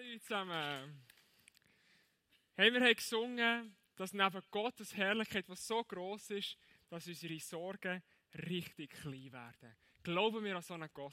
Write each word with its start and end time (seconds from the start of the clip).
Hallo 0.00 0.18
zusammen. 0.18 1.02
Hey, 2.56 2.72
wir 2.72 2.80
haben 2.80 2.94
gesungen, 2.94 3.76
dass 3.96 4.14
neben 4.14 4.42
Gottes 4.50 4.96
Herrlichkeit, 4.96 5.46
was 5.48 5.66
so 5.66 5.84
groß 5.84 6.30
ist, 6.30 6.56
dass 6.88 7.06
unsere 7.06 7.38
Sorgen 7.38 8.02
richtig 8.48 8.92
klein 8.92 9.30
werden. 9.30 9.76
Glauben 10.02 10.42
wir 10.42 10.56
an 10.56 10.62
so 10.62 10.74
einen 10.74 10.88
Gott? 10.94 11.12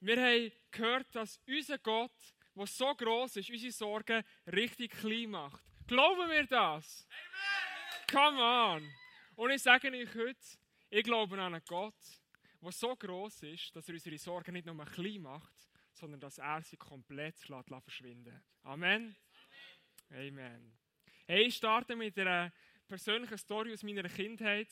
Wir 0.00 0.16
haben 0.16 0.52
gehört, 0.72 1.14
dass 1.14 1.40
unser 1.46 1.78
Gott, 1.78 2.34
der 2.56 2.66
so 2.66 2.92
groß 2.92 3.36
ist, 3.36 3.50
unsere 3.50 3.72
Sorgen 3.72 4.24
richtig 4.52 4.90
klein 4.90 5.30
macht. 5.30 5.62
Glauben 5.86 6.28
wir 6.28 6.46
das? 6.46 7.06
Amen. 7.08 8.06
Come 8.10 8.42
on! 8.42 8.92
Und 9.36 9.50
ich 9.50 9.62
sage 9.62 9.92
euch 9.92 10.12
heute, 10.14 10.40
ich 10.90 11.04
glaube 11.04 11.40
an 11.40 11.54
einen 11.54 11.64
Gott, 11.68 11.94
der 12.60 12.72
so 12.72 12.96
groß 12.96 13.44
ist, 13.44 13.76
dass 13.76 13.88
er 13.88 13.94
unsere 13.94 14.18
Sorgen 14.18 14.54
nicht 14.54 14.66
nur 14.66 14.84
klein 14.86 15.22
macht, 15.22 15.55
sondern 15.96 16.20
dass 16.20 16.38
er 16.38 16.62
sie 16.62 16.76
komplett 16.76 17.48
lässt, 17.48 17.68
verschwinden 17.68 18.42
Amen. 18.62 19.16
Amen. 20.10 20.38
Amen. 20.38 20.72
Hey, 21.26 21.46
ich 21.46 21.56
starte 21.56 21.96
mit 21.96 22.18
einer 22.18 22.52
persönlichen 22.86 23.38
Story 23.38 23.72
aus 23.72 23.82
meiner 23.82 24.08
Kindheit. 24.08 24.68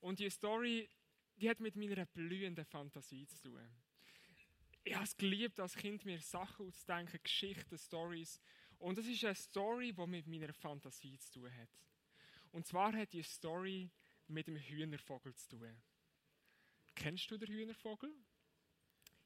Und 0.00 0.18
die 0.18 0.30
Story, 0.30 0.88
die 1.36 1.48
hat 1.48 1.60
mit 1.60 1.76
meiner 1.76 2.06
blühenden 2.06 2.64
Fantasie 2.64 3.26
zu 3.26 3.50
tun. 3.50 3.68
Ich 4.84 4.94
habe 4.94 5.04
es 5.04 5.16
geliebt, 5.16 5.58
als 5.60 5.74
Kind 5.74 6.04
mir 6.04 6.20
Sachen 6.20 6.66
auszudenken, 6.66 7.18
Geschichten, 7.22 7.78
Stories. 7.78 8.40
Und 8.78 8.98
das 8.98 9.06
ist 9.06 9.24
eine 9.24 9.34
Story, 9.34 9.92
die 9.92 10.06
mit 10.06 10.26
meiner 10.26 10.52
Fantasie 10.52 11.18
zu 11.18 11.40
tun 11.40 11.56
hat. 11.56 11.70
Und 12.52 12.66
zwar 12.66 12.92
hat 12.94 13.12
die 13.12 13.22
Story 13.22 13.90
mit 14.28 14.46
dem 14.46 14.56
Hühnervogel 14.56 15.34
zu 15.34 15.56
tun. 15.56 15.82
Kennst 16.94 17.30
du 17.30 17.38
den 17.38 17.48
Hühnervogel? 17.48 18.14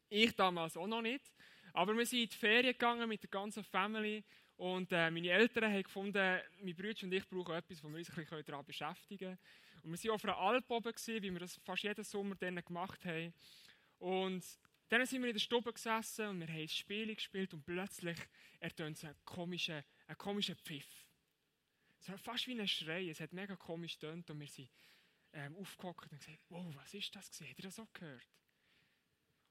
Ich 0.09 0.35
damals 0.35 0.77
auch 0.77 0.87
noch 0.87 1.03
nicht. 1.03 1.33
Aber 1.73 1.97
wir 1.97 2.07
sind 2.07 2.21
in 2.21 2.29
die 2.29 2.37
Ferien 2.37 2.73
gegangen 2.73 3.09
mit 3.09 3.23
der 3.23 3.31
ganzen 3.31 3.63
Family 3.63 4.25
und 4.57 4.91
äh, 4.91 5.11
meine 5.11 5.31
Eltern 5.31 5.73
haben 5.73 5.83
gefunden, 5.83 6.41
mein 6.61 6.75
Bruder 6.75 7.05
und 7.05 7.13
ich 7.13 7.29
brauchen 7.29 7.55
etwas, 7.55 7.83
wo 7.85 7.89
wir 7.89 7.99
uns 7.99 8.11
ein 8.11 8.17
bisschen 8.17 8.45
daran 8.45 8.65
beschäftigen 8.65 9.19
können. 9.19 9.39
Und 9.85 9.93
wir 9.93 10.11
waren 10.11 10.15
auf 10.17 10.25
einer 10.25 10.37
Alp 10.37 10.71
oben, 10.71 10.93
gewesen, 10.93 11.23
wie 11.23 11.31
wir 11.31 11.39
das 11.39 11.57
fast 11.65 11.85
jeden 11.85 12.03
Sommer 12.03 12.35
dann 12.35 12.57
gemacht 12.65 13.05
haben. 13.05 13.33
Und 13.99 14.45
dann 14.89 15.07
sind 15.07 15.23
wir 15.23 15.29
in 15.29 15.35
der 15.35 15.41
Stube 15.41 15.73
gesessen 15.73 16.27
und 16.29 16.41
wir 16.41 16.49
haben 16.49 16.61
ein 16.63 16.69
Spiel 16.69 17.15
gespielt 17.15 17.55
und 17.55 17.65
plötzlich 17.65 18.19
ertönt 18.59 18.97
es 18.97 19.05
einen 19.05 19.15
komischen, 19.25 19.85
einen 20.07 20.19
komischen 20.19 20.57
Pfiff. 20.57 21.07
Es 22.01 22.09
war 22.09 22.19
fast 22.19 22.47
wie 22.47 22.59
ein 22.59 22.67
Schrei, 22.67 23.09
es 23.09 23.21
hat 23.21 23.33
mega 23.33 23.55
komisch 23.55 23.99
getönt 23.99 24.31
und 24.31 24.41
wir 24.41 24.49
sind 24.49 24.71
ähm, 25.33 25.57
aufgehockt 25.57 26.11
und 26.11 26.19
gesagt, 26.19 26.45
wow, 26.49 26.75
was 26.75 26.95
ist 26.95 27.15
das 27.15 27.31
gewesen? 27.31 27.51
Habt 27.51 27.59
ihr 27.59 27.65
das 27.65 27.79
auch 27.79 27.93
gehört? 27.93 28.27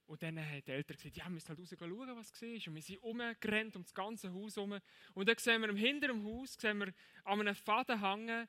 Und 0.08 0.23
dann 0.23 0.39
haben 0.39 0.63
die 0.66 0.72
Eltern 0.72 0.95
gesagt, 0.95 1.17
ja, 1.17 1.25
wir 1.25 1.31
müssen 1.31 1.50
halt 1.50 1.59
raus 1.59 1.75
schauen, 1.77 2.16
was 2.16 2.41
war. 2.41 2.67
Und 2.67 2.75
wir 2.75 2.81
sind 2.81 3.03
umgerannt 3.03 3.75
um 3.75 3.83
das 3.83 3.94
ganze 3.94 4.33
Haus 4.33 4.55
herum. 4.55 4.80
Und 5.13 5.27
dann 5.27 5.38
sehen 5.38 5.61
wir 5.61 5.73
hinter 5.73 6.08
dem 6.08 6.23
Haus, 6.23 6.53
sehen 6.53 6.80
wir 6.80 6.94
an 7.25 7.41
einem 7.41 7.55
Faden 7.55 8.00
hängen, 8.00 8.47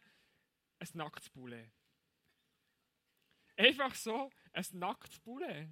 ein 0.78 0.88
nacktes 0.94 1.28
Poulet. 1.28 1.68
Einfach 3.56 3.92
so, 3.96 4.30
ein 4.52 4.64
nacktes 4.72 5.18
Poulet. 5.18 5.68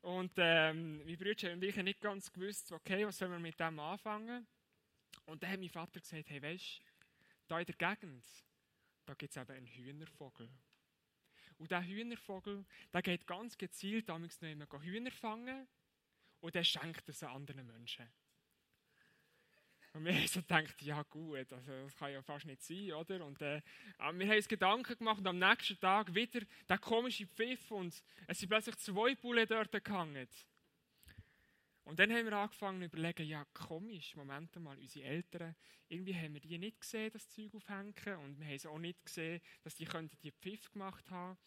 Und 0.00 0.32
ähm, 0.38 1.04
mein 1.04 1.16
Bruder 1.16 1.52
und 1.52 1.62
ich 1.62 1.76
haben 1.76 1.84
nicht 1.84 2.00
ganz 2.00 2.32
gewusst, 2.32 2.72
okay, 2.72 3.06
was 3.06 3.18
sollen 3.18 3.32
wir 3.32 3.38
mit 3.38 3.60
dem 3.60 3.78
anfangen. 3.78 4.46
Und 5.26 5.42
dann 5.42 5.50
hat 5.50 5.60
mein 5.60 5.68
Vater 5.68 6.00
gesagt, 6.00 6.30
hey, 6.30 6.42
weißt 6.42 6.80
du, 6.80 6.84
da 7.46 7.60
in 7.60 7.66
der 7.66 7.74
Gegend, 7.76 8.26
da 9.06 9.14
gibt 9.14 9.36
es 9.36 9.40
eben 9.40 9.52
einen 9.52 9.66
Hühnervogel. 9.66 10.50
Und 11.58 11.70
dieser 11.70 11.84
Hühnervogel, 11.84 12.64
der 12.92 13.02
geht 13.02 13.26
ganz 13.26 13.58
gezielt 13.58 14.08
damals 14.08 14.40
noch 14.40 14.48
immer 14.48 14.66
Hühner 14.80 15.10
fangen 15.10 15.66
und 16.40 16.54
der 16.54 16.64
schenkt 16.64 17.08
es 17.08 17.22
anderen 17.22 17.66
Menschen. 17.66 18.08
Und 19.94 20.04
wir 20.04 20.14
haben 20.14 20.26
so 20.28 20.40
gedacht, 20.40 20.80
ja 20.82 21.02
gut, 21.02 21.52
also 21.52 21.72
das 21.82 21.96
kann 21.96 22.12
ja 22.12 22.22
fast 22.22 22.46
nicht 22.46 22.62
sein, 22.62 22.92
oder? 22.92 23.24
Und 23.24 23.40
äh, 23.42 23.62
wir 23.98 24.28
haben 24.28 24.36
uns 24.36 24.46
Gedanken 24.46 24.96
gemacht 24.96 25.18
und 25.18 25.26
am 25.26 25.38
nächsten 25.38 25.80
Tag 25.80 26.14
wieder 26.14 26.40
der 26.68 26.78
komische 26.78 27.26
Pfiff 27.26 27.70
und 27.70 28.02
es 28.26 28.38
sind 28.38 28.48
plötzlich 28.48 28.76
zwei 28.76 29.14
Bullen 29.16 29.46
dort 29.48 29.72
gehangen. 29.84 30.28
Und 31.88 31.98
dann 31.98 32.12
haben 32.12 32.26
wir 32.26 32.34
angefangen 32.34 32.80
zu 32.80 32.84
überlegen, 32.84 33.26
ja 33.26 33.46
komisch, 33.54 34.14
Moment 34.14 34.54
mal, 34.56 34.76
unsere 34.76 35.06
Eltern, 35.06 35.56
irgendwie 35.88 36.14
haben 36.14 36.34
wir 36.34 36.40
die 36.42 36.58
nicht 36.58 36.78
gesehen, 36.78 37.10
das 37.14 37.30
Zeug 37.30 37.54
aufhängen 37.54 37.94
und 38.24 38.38
wir 38.38 38.46
haben 38.46 38.56
es 38.56 38.66
auch 38.66 38.78
nicht 38.78 39.02
gesehen, 39.06 39.40
dass 39.62 39.74
die 39.74 39.88
die 40.22 40.30
Pfiff 40.32 40.70
gemacht 40.70 41.08
haben. 41.08 41.38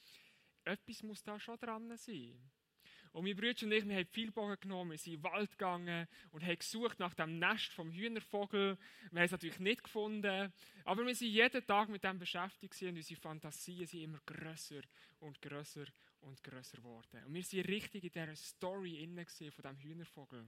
Etwas 0.63 1.03
muss 1.03 1.21
da 1.21 1.39
schon 1.39 1.59
dran 1.59 1.95
sein. 1.95 2.41
Und 3.11 3.25
mein 3.25 3.35
Bruder 3.35 3.49
und 3.61 3.71
ich, 3.71 3.87
wir 3.87 3.95
haben 3.95 4.07
viel 4.07 4.31
Bogen 4.31 4.57
genommen, 4.59 4.91
wir 4.91 4.97
sind 4.97 5.13
in 5.13 5.21
den 5.21 5.31
Wald 5.31 5.51
gegangen 5.51 6.07
und 6.31 6.43
haben 6.43 6.57
gesucht 6.57 6.97
nach 6.97 7.13
dem 7.13 7.37
Nest 7.37 7.71
vom 7.73 7.91
Hühnervogel. 7.91 8.79
Wir 9.11 9.19
haben 9.19 9.25
es 9.25 9.31
natürlich 9.31 9.59
nicht 9.59 9.83
gefunden, 9.83 10.51
aber 10.85 11.05
wir 11.05 11.13
sind 11.13 11.29
jeden 11.29 11.63
Tag 11.67 11.89
mit 11.89 12.03
dem 12.03 12.17
beschäftigt 12.17 12.81
und 12.81 12.95
unsere 12.95 13.21
Fantasien 13.21 13.85
sind 13.85 14.01
immer 14.01 14.19
grösser 14.25 14.81
und 15.19 15.39
grösser 15.39 15.85
und 16.21 16.43
grösser 16.43 16.77
geworden. 16.77 17.23
Und 17.25 17.33
wir 17.33 17.43
sind 17.43 17.67
richtig 17.67 18.03
in 18.03 18.11
dieser 18.11 18.35
Story 18.35 19.07
von 19.07 19.63
diesem 19.63 19.77
Hühnervogel. 19.77 20.45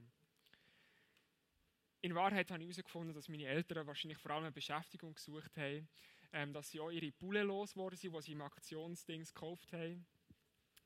In 2.02 2.14
Wahrheit 2.14 2.50
habe 2.50 2.62
ich 2.62 2.68
herausgefunden, 2.68 3.14
dass 3.14 3.28
meine 3.28 3.46
Eltern 3.46 3.86
wahrscheinlich 3.86 4.18
vor 4.18 4.32
allem 4.32 4.44
eine 4.44 4.52
Beschäftigung 4.52 5.14
gesucht 5.14 5.56
haben, 5.56 5.88
ähm, 6.32 6.52
dass 6.52 6.70
sie 6.70 6.80
auch 6.80 6.90
ihre 6.90 7.12
Bulle 7.12 7.42
losgeworden 7.42 7.96
sind, 7.96 8.14
die 8.14 8.20
sie 8.20 8.32
im 8.32 8.42
Aktionsdings 8.42 9.32
gekauft 9.32 9.72
haben. 9.72 10.04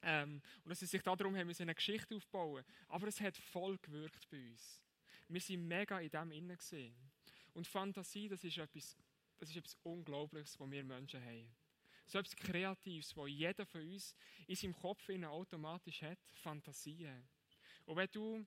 Ähm, 0.03 0.41
und 0.63 0.71
dass 0.71 0.79
sie 0.79 0.87
sich 0.87 1.03
darum 1.03 1.37
haben 1.37 1.49
müssen, 1.49 1.63
eine 1.63 1.75
Geschichte 1.75 2.15
aufbauen. 2.15 2.65
Aber 2.87 3.09
es 3.09 3.21
hat 3.21 3.37
voll 3.37 3.79
gewirkt 3.79 4.29
bei 4.31 4.51
uns. 4.51 4.81
Wir 5.27 5.41
sind 5.41 5.67
mega 5.67 5.99
in 5.99 6.11
dem 6.11 6.31
innen 6.31 6.57
gesehen. 6.57 6.95
Und 7.53 7.67
Fantasie, 7.67 8.29
das 8.29 8.45
ist 8.45 8.59
etwas, 8.59 8.97
das 9.39 9.51
ist 9.51 9.57
etwas 9.57 9.77
Unglaubliches, 9.83 10.59
was 10.61 10.71
wir 10.71 10.85
Menschen 10.85 11.25
haben. 11.25 11.51
So 12.09 12.19
etwas 12.19 12.37
Kreatives, 12.37 13.15
was 13.17 13.29
jeder 13.29 13.67
von 13.67 13.83
uns 13.83 14.17
in 14.47 14.57
seinem 14.57 14.75
Kopf 14.75 15.09
automatisch 15.11 16.01
hat. 16.01 16.19
Fantasien. 16.33 17.29
Und 17.85 17.97
wenn 17.97 18.09
du 18.11 18.47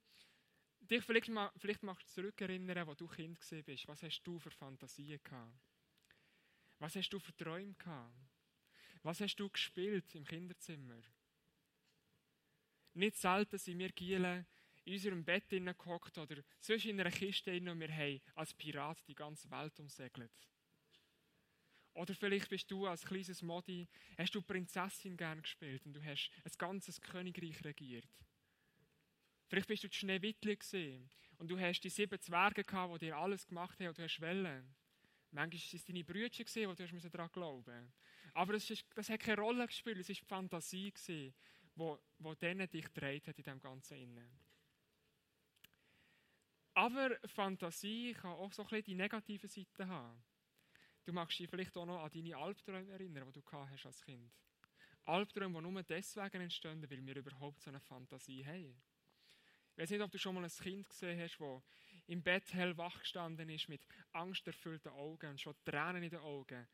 dich 0.80 1.04
vielleicht, 1.04 1.30
mal, 1.30 1.52
vielleicht 1.58 1.84
du 1.84 1.94
zurückerinnern, 2.06 2.88
wo 2.88 2.96
du 2.96 3.08
Kind 3.08 3.40
bist, 3.66 3.88
was 3.88 4.02
hast 4.02 4.24
du 4.24 4.40
für 4.40 4.50
Fantasien 4.50 5.22
gehabt? 5.24 5.54
Was 6.80 6.96
hast 6.96 7.10
du 7.10 7.20
für 7.20 7.36
Träume 7.36 7.76
gehabt? 7.76 8.16
Was 9.04 9.22
hast 9.22 9.36
du 9.36 9.48
gespielt 9.48 10.16
im 10.16 10.26
Kinderzimmer? 10.26 11.02
Nicht 12.94 13.18
selten 13.18 13.60
sind 13.60 13.78
wir 13.78 13.90
Gielen 13.90 14.48
in 14.86 14.94
unserem 14.94 15.24
Bett 15.24 15.50
gehockt 15.50 16.18
oder 16.18 16.44
sonst 16.60 16.86
in 16.86 17.00
einer 17.00 17.12
Kiste 17.12 17.56
und 17.56 17.80
wir 17.80 17.96
haben 17.96 18.22
als 18.34 18.56
Pirat 18.56 19.08
die 19.08 19.16
ganze 19.16 19.52
Welt 19.52 19.80
umsegelt. 19.80 20.32
Oder 21.94 22.16
vielleicht 22.16 22.50
bist 22.50 22.72
du 22.72 22.88
als 22.88 23.06
kleines 23.06 23.42
Modi, 23.42 23.88
hast 24.18 24.34
du 24.34 24.42
Prinzessin 24.42 25.18
gern 25.18 25.42
gespielt 25.42 25.86
und 25.86 25.94
du 25.94 26.04
hast 26.04 26.32
ein 26.44 26.52
ganzes 26.58 27.02
Königreich 27.02 27.64
regiert. 27.64 28.08
Vielleicht 29.48 29.68
bist 29.68 29.84
du 29.84 29.90
die 29.90 29.98
Schneewittli 29.98 30.56
gesehen 30.56 31.10
und 31.38 31.52
du 31.52 31.60
hast 31.60 31.82
die 31.82 31.90
sieben 31.90 32.20
Zwerge 32.22 32.64
gehabt, 32.64 32.94
die 32.96 33.06
dir 33.08 33.18
alles 33.18 33.46
gemacht 33.46 33.80
haben 33.80 33.90
und 33.90 33.98
du 33.98 34.04
hast 34.04 34.22
Wellen. 34.22 34.74
Manchmal 35.32 35.62
waren 35.62 35.76
es 35.76 35.86
deine 35.86 36.04
Brüder, 36.04 36.30
die 36.30 37.00
du 37.00 37.10
daran 37.10 37.32
glauben 37.32 37.94
Aber 38.34 38.54
das, 38.54 38.70
ist, 38.70 38.86
das 38.96 39.10
hat 39.10 39.20
keine 39.20 39.42
Rolle 39.42 39.66
gespielt, 39.66 39.98
es 39.98 40.10
war 40.10 40.16
die 40.16 40.26
Fantasie. 40.26 41.34
Wo, 41.76 41.98
wo 42.20 42.36
denen 42.36 42.70
dich 42.70 42.88
dreht 42.90 43.28
hat 43.28 43.38
in 43.38 43.46
dem 43.46 43.60
Ganzen 43.60 43.98
innen. 43.98 44.40
Aber 46.74 47.18
Fantasie 47.26 48.14
kann 48.14 48.32
auch 48.32 48.52
so 48.52 48.64
ein 48.64 48.68
bisschen 48.68 48.86
die 48.86 48.96
negative 48.96 49.48
Seite 49.48 49.88
haben. 49.88 50.22
Du 51.04 51.14
magst 51.14 51.40
dich 51.40 51.50
vielleicht 51.50 51.76
auch 51.78 51.86
noch 51.86 52.04
an 52.04 52.12
deine 52.12 52.38
Albträume 52.38 52.92
erinnern, 52.92 53.32
die 53.32 53.42
du 53.42 53.52
hast 53.52 53.86
als 53.86 54.02
Kind. 54.04 54.32
Albträume, 55.06 55.62
die 55.62 55.68
nur 55.68 55.84
deswegen 55.84 56.42
entstehen, 56.42 56.82
weil 56.90 57.06
wir 57.06 57.16
überhaupt 57.16 57.62
so 57.62 57.72
eine 57.72 57.80
Fantasie 57.80 58.46
haben. 58.46 58.82
Ich 59.72 59.78
weiß 59.78 59.90
nicht, 59.90 60.02
ob 60.02 60.12
du 60.12 60.20
schon 60.20 60.36
mal 60.36 60.44
ein 60.44 60.50
Kind 60.50 60.88
gesehen 60.90 61.20
hast, 61.20 61.40
das 61.40 61.62
im 62.08 62.22
Bett 62.22 62.54
hellwach 62.54 63.00
gestanden 63.00 63.50
ist, 63.50 63.70
mit 63.70 63.86
angsterfüllten 64.12 64.92
Augen 64.92 65.32
und 65.32 65.42
schon 65.42 65.56
Tränen 65.64 66.04
in 66.04 66.10
den 66.10 66.20
Augen, 66.20 66.68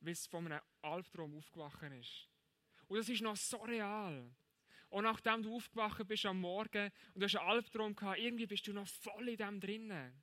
weil 0.00 0.12
es 0.12 0.26
von 0.26 0.46
einem 0.46 0.60
Albtraum 0.80 1.36
aufgewacht 1.36 1.82
ist. 1.82 2.28
Und 2.86 2.98
das 2.98 3.08
ist 3.08 3.20
noch 3.20 3.36
so 3.36 3.58
real. 3.58 4.34
Und 4.88 5.04
nachdem 5.04 5.42
du 5.42 5.56
aufgewacht 5.56 6.06
bist 6.06 6.24
am 6.24 6.40
Morgen 6.40 6.90
und 7.12 7.20
du 7.20 7.24
hast 7.24 7.36
einen 7.36 7.48
Albtraum 7.48 7.94
gehabt, 7.94 8.20
irgendwie 8.20 8.46
bist 8.46 8.66
du 8.66 8.72
noch 8.72 8.86
voll 8.86 9.28
in 9.28 9.36
dem 9.36 9.60
drinnen. 9.60 10.22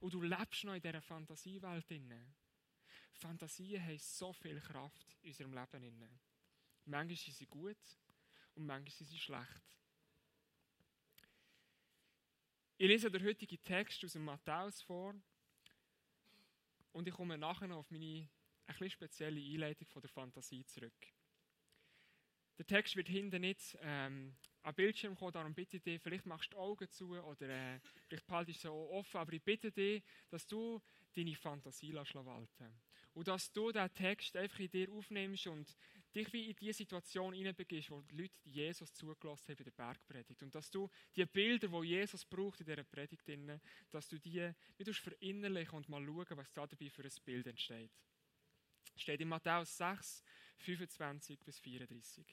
Und 0.00 0.14
du 0.14 0.22
lebst 0.22 0.64
noch 0.64 0.74
in 0.74 0.80
dieser 0.80 1.02
Fantasiewelt 1.02 1.90
drinnen. 1.90 2.34
Fantasien 3.14 3.82
haben 3.82 3.98
so 3.98 4.32
viel 4.32 4.60
Kraft 4.60 5.16
in 5.22 5.30
unserem 5.30 5.52
Leben. 5.54 6.20
Manchmal 6.84 7.16
sind 7.16 7.34
sie 7.34 7.46
gut 7.46 7.76
und 8.54 8.66
manchmal 8.66 8.90
sind 8.90 9.06
sie 9.06 9.18
schlecht. 9.18 9.78
Ich 12.76 12.88
lese 12.88 13.10
den 13.10 13.24
heutigen 13.24 13.62
Text 13.62 14.04
aus 14.04 14.12
dem 14.12 14.24
Matthäus 14.24 14.82
vor 14.82 15.14
und 16.92 17.08
ich 17.08 17.14
komme 17.14 17.38
nachher 17.38 17.68
noch 17.68 17.78
auf 17.78 17.90
meine 17.90 18.28
ein 18.66 18.90
spezielle 18.90 19.40
Einleitung 19.40 19.86
von 19.86 20.02
der 20.02 20.10
Fantasie 20.10 20.64
zurück. 20.64 21.14
Der 22.58 22.66
Text 22.66 22.96
wird 22.96 23.08
hinten 23.08 23.40
nicht 23.40 23.76
ähm, 23.80 24.36
am 24.62 24.74
Bildschirm 24.74 25.16
kommen, 25.16 25.32
darum 25.32 25.54
bitte 25.54 25.76
ich 25.76 25.82
dich, 25.82 26.00
vielleicht 26.00 26.24
machst 26.26 26.52
du 26.52 26.56
die 26.56 26.60
Augen 26.60 26.88
zu 26.88 27.10
oder 27.10 27.48
äh, 27.48 27.80
vielleicht 28.06 28.26
behaltest 28.26 28.64
du 28.64 28.68
sie 28.68 28.72
offen, 28.72 29.16
aber 29.18 29.32
ich 29.32 29.42
bitte 29.42 29.72
dich, 29.72 30.02
dass 30.30 30.46
du 30.46 30.80
deine 31.14 31.34
Fantasie 31.34 31.94
walten 31.94 32.80
Und 33.14 33.28
dass 33.28 33.52
du 33.52 33.70
diesen 33.70 33.94
Text 33.94 34.36
einfach 34.36 34.58
in 34.58 34.70
dir 34.70 34.90
aufnimmst 34.90 35.46
und 35.46 35.76
dich 36.14 36.32
wie 36.32 36.50
in 36.50 36.56
die 36.56 36.72
Situation 36.72 37.34
hineinbegibst, 37.34 37.90
wo 37.90 38.02
die 38.02 38.16
Leute 38.16 38.34
Jesus 38.44 38.92
zugelassen 38.92 39.52
haben 39.52 39.58
in 39.58 39.64
der 39.64 39.70
Bergpredigt. 39.72 40.42
Und 40.42 40.54
dass 40.54 40.70
du 40.70 40.88
die 41.14 41.24
Bilder, 41.26 41.68
die 41.68 41.86
Jesus 41.86 42.24
braucht 42.24 42.60
in 42.60 42.66
dieser 42.66 42.84
Predigt, 42.84 43.28
dass 43.90 44.08
du 44.08 44.18
die 44.18 44.52
wie 44.76 44.92
verinnerlichen 44.92 45.76
und 45.76 45.88
mal 45.88 46.04
schauen, 46.04 46.36
was 46.36 46.52
da 46.52 46.66
dabei 46.66 46.90
für 46.90 47.04
ein 47.04 47.12
Bild 47.24 47.46
entsteht. 47.46 47.92
Steht 48.96 49.20
in 49.20 49.28
Matthäus 49.28 49.76
6, 49.76 50.22
25 50.58 51.40
bis 51.40 51.58
34. 51.58 52.26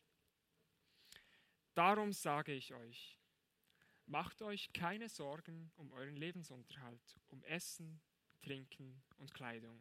Darum 1.74 2.12
sage 2.12 2.54
ich 2.54 2.74
euch, 2.74 3.18
macht 4.06 4.42
euch 4.42 4.74
keine 4.74 5.10
Sorgen 5.10 5.72
um 5.76 5.92
euren 5.94 6.18
Lebensunterhalt, 6.18 7.20
um 7.30 7.44
Essen, 7.46 8.02
Trinken 8.42 9.02
und 9.18 9.34
Kleidung. 9.34 9.80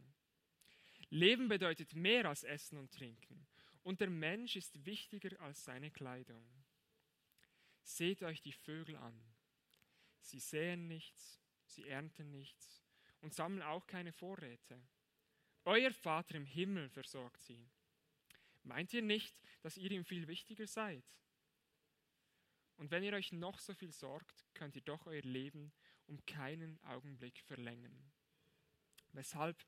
Leben 1.08 1.48
bedeutet 1.48 1.94
mehr 1.94 2.26
als 2.26 2.44
Essen 2.44 2.78
und 2.78 2.92
Trinken, 2.92 3.46
und 3.82 4.00
der 4.00 4.10
Mensch 4.10 4.56
ist 4.56 4.84
wichtiger 4.84 5.40
als 5.40 5.64
seine 5.64 5.90
Kleidung. 5.90 6.44
Seht 7.82 8.22
euch 8.22 8.42
die 8.42 8.52
Vögel 8.52 8.96
an. 8.96 9.20
Sie 10.20 10.38
säen 10.38 10.86
nichts, 10.86 11.40
sie 11.64 11.88
ernten 11.88 12.30
nichts 12.30 12.84
und 13.20 13.34
sammeln 13.34 13.62
auch 13.62 13.86
keine 13.86 14.12
Vorräte. 14.12 14.80
Euer 15.64 15.92
Vater 15.92 16.36
im 16.36 16.46
Himmel 16.46 16.88
versorgt 16.90 17.42
sie. 17.42 17.68
Meint 18.62 18.92
ihr 18.92 19.02
nicht, 19.02 19.34
dass 19.62 19.76
ihr 19.76 19.90
ihm 19.90 20.04
viel 20.04 20.28
wichtiger 20.28 20.66
seid? 20.66 21.04
Und 22.76 22.90
wenn 22.90 23.02
ihr 23.02 23.12
euch 23.12 23.32
noch 23.32 23.58
so 23.58 23.74
viel 23.74 23.92
sorgt, 23.92 24.46
könnt 24.54 24.76
ihr 24.76 24.82
doch 24.82 25.06
euer 25.06 25.22
Leben 25.22 25.72
um 26.06 26.24
keinen 26.26 26.82
Augenblick 26.84 27.40
verlängern. 27.40 28.10
Weshalb 29.12 29.64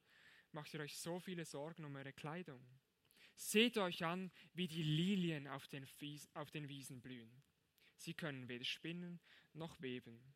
macht 0.52 0.72
ihr 0.74 0.80
euch 0.80 0.96
so 0.98 1.18
viele 1.20 1.44
Sorgen 1.44 1.84
um 1.84 1.96
eure 1.96 2.12
Kleidung? 2.12 2.64
Seht 3.34 3.78
euch 3.78 4.04
an, 4.04 4.30
wie 4.52 4.68
die 4.68 4.82
Lilien 4.82 5.48
auf 5.48 5.66
den, 5.68 5.86
auf 6.34 6.50
den 6.50 6.68
Wiesen 6.68 7.00
blühen. 7.00 7.42
Sie 7.96 8.14
können 8.14 8.48
weder 8.48 8.64
spinnen 8.64 9.20
noch 9.52 9.80
weben. 9.80 10.34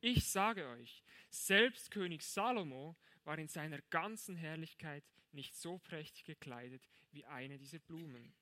Ich 0.00 0.28
sage 0.30 0.68
euch, 0.68 1.02
selbst 1.30 1.90
König 1.90 2.22
Salomo 2.22 2.96
war 3.24 3.38
in 3.38 3.48
seiner 3.48 3.80
ganzen 3.82 4.36
Herrlichkeit 4.36 5.04
nicht 5.32 5.56
so 5.56 5.78
prächtig 5.78 6.24
gekleidet 6.24 6.86
wie 7.10 7.24
eine 7.24 7.58
dieser 7.58 7.78
Blumen. 7.78 8.34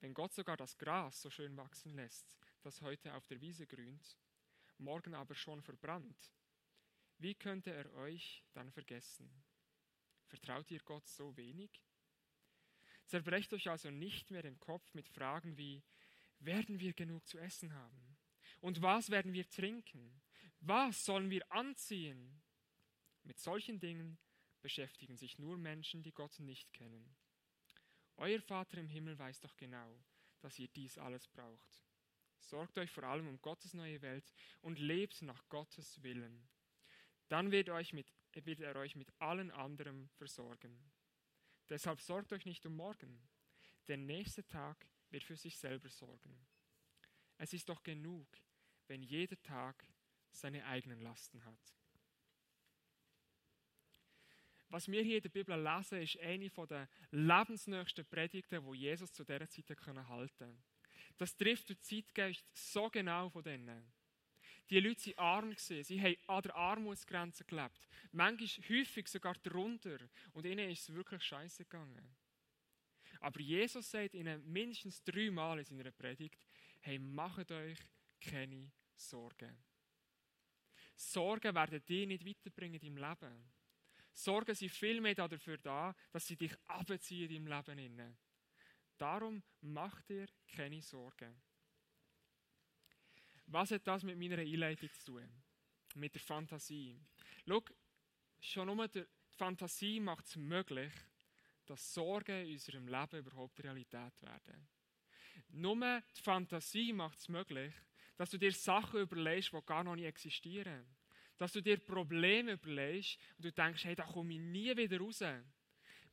Wenn 0.00 0.14
Gott 0.14 0.34
sogar 0.34 0.56
das 0.56 0.76
Gras 0.78 1.22
so 1.22 1.30
schön 1.30 1.56
wachsen 1.56 1.94
lässt, 1.94 2.34
das 2.62 2.82
heute 2.82 3.14
auf 3.14 3.26
der 3.28 3.40
Wiese 3.40 3.66
grünt, 3.66 4.18
morgen 4.78 5.14
aber 5.14 5.34
schon 5.34 5.62
verbrannt, 5.62 6.32
wie 7.18 7.34
könnte 7.34 7.72
er 7.72 7.92
euch 7.94 8.44
dann 8.52 8.70
vergessen? 8.70 9.30
Vertraut 10.26 10.70
ihr 10.70 10.80
Gott 10.80 11.06
so 11.06 11.36
wenig? 11.36 11.82
Zerbrecht 13.06 13.52
euch 13.52 13.68
also 13.68 13.90
nicht 13.90 14.30
mehr 14.30 14.42
den 14.42 14.58
Kopf 14.58 14.92
mit 14.94 15.08
Fragen 15.08 15.56
wie, 15.56 15.82
werden 16.40 16.80
wir 16.80 16.92
genug 16.92 17.26
zu 17.26 17.38
essen 17.38 17.72
haben? 17.72 18.16
Und 18.60 18.82
was 18.82 19.10
werden 19.10 19.32
wir 19.32 19.48
trinken? 19.48 20.20
Was 20.60 21.04
sollen 21.04 21.30
wir 21.30 21.50
anziehen? 21.52 22.42
Mit 23.22 23.38
solchen 23.38 23.78
Dingen 23.78 24.18
beschäftigen 24.60 25.16
sich 25.16 25.38
nur 25.38 25.56
Menschen, 25.56 26.02
die 26.02 26.12
Gott 26.12 26.38
nicht 26.40 26.72
kennen. 26.72 27.16
Euer 28.16 28.40
Vater 28.40 28.78
im 28.78 28.88
Himmel 28.88 29.18
weiß 29.18 29.40
doch 29.40 29.56
genau, 29.56 30.02
dass 30.40 30.58
ihr 30.58 30.68
dies 30.68 30.98
alles 30.98 31.28
braucht. 31.28 31.84
Sorgt 32.40 32.78
euch 32.78 32.90
vor 32.90 33.04
allem 33.04 33.28
um 33.28 33.40
Gottes 33.40 33.74
neue 33.74 34.00
Welt 34.02 34.32
und 34.60 34.78
lebt 34.78 35.22
nach 35.22 35.48
Gottes 35.48 36.02
Willen. 36.02 36.48
Dann 37.28 37.50
wird, 37.50 37.68
euch 37.70 37.92
mit, 37.92 38.12
wird 38.34 38.60
er 38.60 38.76
euch 38.76 38.96
mit 38.96 39.12
allen 39.18 39.50
anderen 39.50 40.08
versorgen. 40.10 40.92
Deshalb 41.68 42.00
sorgt 42.00 42.32
euch 42.32 42.46
nicht 42.46 42.64
um 42.66 42.76
morgen. 42.76 43.28
Der 43.88 43.96
nächste 43.96 44.46
Tag 44.46 44.86
wird 45.10 45.24
für 45.24 45.36
sich 45.36 45.58
selber 45.58 45.88
sorgen. 45.88 46.46
Es 47.38 47.52
ist 47.52 47.68
doch 47.68 47.82
genug, 47.82 48.28
wenn 48.86 49.02
jeder 49.02 49.40
Tag 49.42 49.86
seine 50.30 50.64
eigenen 50.66 51.00
Lasten 51.00 51.44
hat. 51.44 51.74
Was 54.68 54.88
wir 54.88 55.02
hier 55.02 55.16
in 55.16 55.22
der 55.22 55.30
Bibel 55.30 55.60
lesen, 55.60 56.02
ist 56.02 56.18
eine 56.18 56.50
der 56.50 56.88
lebensnächsten 57.10 58.04
Predigten, 58.04 58.64
die 58.64 58.78
Jesus 58.78 59.12
zu 59.12 59.24
dieser 59.24 59.48
Zeit 59.48 59.68
halten 59.86 60.08
konnte. 60.08 60.56
Das 61.16 61.36
trifft 61.36 61.68
den 61.68 61.80
Zeitgeist 61.80 62.44
so 62.52 62.90
genau 62.90 63.30
von 63.30 63.42
denen. 63.42 63.92
Die 64.68 64.80
Leute 64.80 65.16
waren 65.16 65.50
arm, 65.50 65.54
sie 65.56 66.00
haben 66.00 66.16
an 66.26 66.42
der 66.42 66.54
Armutsgrenze 66.56 67.44
gelebt. 67.44 67.88
Manchmal 68.12 68.68
häufig 68.68 69.06
sogar 69.08 69.34
darunter. 69.42 69.98
Und 70.32 70.44
ihnen 70.44 70.70
ist 70.70 70.88
es 70.88 70.94
wirklich 70.94 71.22
scheiße 71.22 71.64
gegangen. 71.64 72.16
Aber 73.20 73.40
Jesus 73.40 73.90
sagt 73.90 74.14
ihnen 74.14 74.44
mindestens 74.52 75.02
dreimal 75.04 75.58
in 75.58 75.64
seiner 75.64 75.92
Predigt: 75.92 76.46
Hey, 76.80 76.98
macht 76.98 77.50
euch 77.52 77.78
keine 78.20 78.70
Sorgen. 78.96 79.56
Sorgen 80.96 81.54
werden 81.54 81.84
dich 81.84 82.06
nicht 82.06 82.26
weiterbringen 82.26 82.80
in 82.80 82.96
deinem 82.96 83.08
Leben. 83.08 83.52
Sorgen 84.12 84.54
sind 84.54 84.70
vielmehr 84.70 85.14
dafür 85.14 85.58
da, 85.58 85.94
dass 86.10 86.26
sie 86.26 86.36
dich 86.36 86.56
abziehen 86.66 87.44
deinem 87.44 87.76
Leben. 87.76 88.16
Darum 88.96 89.42
mach 89.60 90.00
dir 90.02 90.26
keine 90.48 90.80
Sorgen. 90.80 91.42
Was 93.46 93.70
hat 93.70 93.86
das 93.86 94.02
mit 94.02 94.18
meiner 94.18 94.38
Einleitung 94.38 94.90
zu 94.92 95.12
tun? 95.12 95.28
Mit 95.94 96.14
der 96.14 96.20
Fantasie. 96.20 97.00
Schau, 97.46 97.62
schon 98.40 98.66
nur 98.66 98.88
die 98.88 99.04
Fantasie 99.30 100.00
macht 100.00 100.26
es 100.26 100.36
möglich, 100.36 100.92
dass 101.64 101.94
Sorgen 101.94 102.46
in 102.46 102.52
unserem 102.52 102.88
Leben 102.88 103.18
überhaupt 103.18 103.62
Realität 103.62 104.20
werden. 104.22 104.68
Nur 105.48 106.02
die 106.16 106.22
Fantasie 106.22 106.92
macht 106.92 107.18
es 107.18 107.28
möglich, 107.28 107.72
dass 108.16 108.30
du 108.30 108.38
dir 108.38 108.52
Sachen 108.52 109.00
überlegst, 109.00 109.52
die 109.52 109.66
gar 109.66 109.84
noch 109.84 109.94
nicht 109.94 110.06
existieren. 110.06 110.86
Dass 111.38 111.52
du 111.52 111.60
dir 111.60 111.78
Probleme 111.78 112.52
überlegst 112.52 113.18
und 113.36 113.44
du 113.44 113.52
denkst, 113.52 113.84
hey, 113.84 113.94
da 113.94 114.04
komme 114.04 114.32
ich 114.34 114.40
nie 114.40 114.76
wieder 114.76 114.98
raus. 114.98 115.22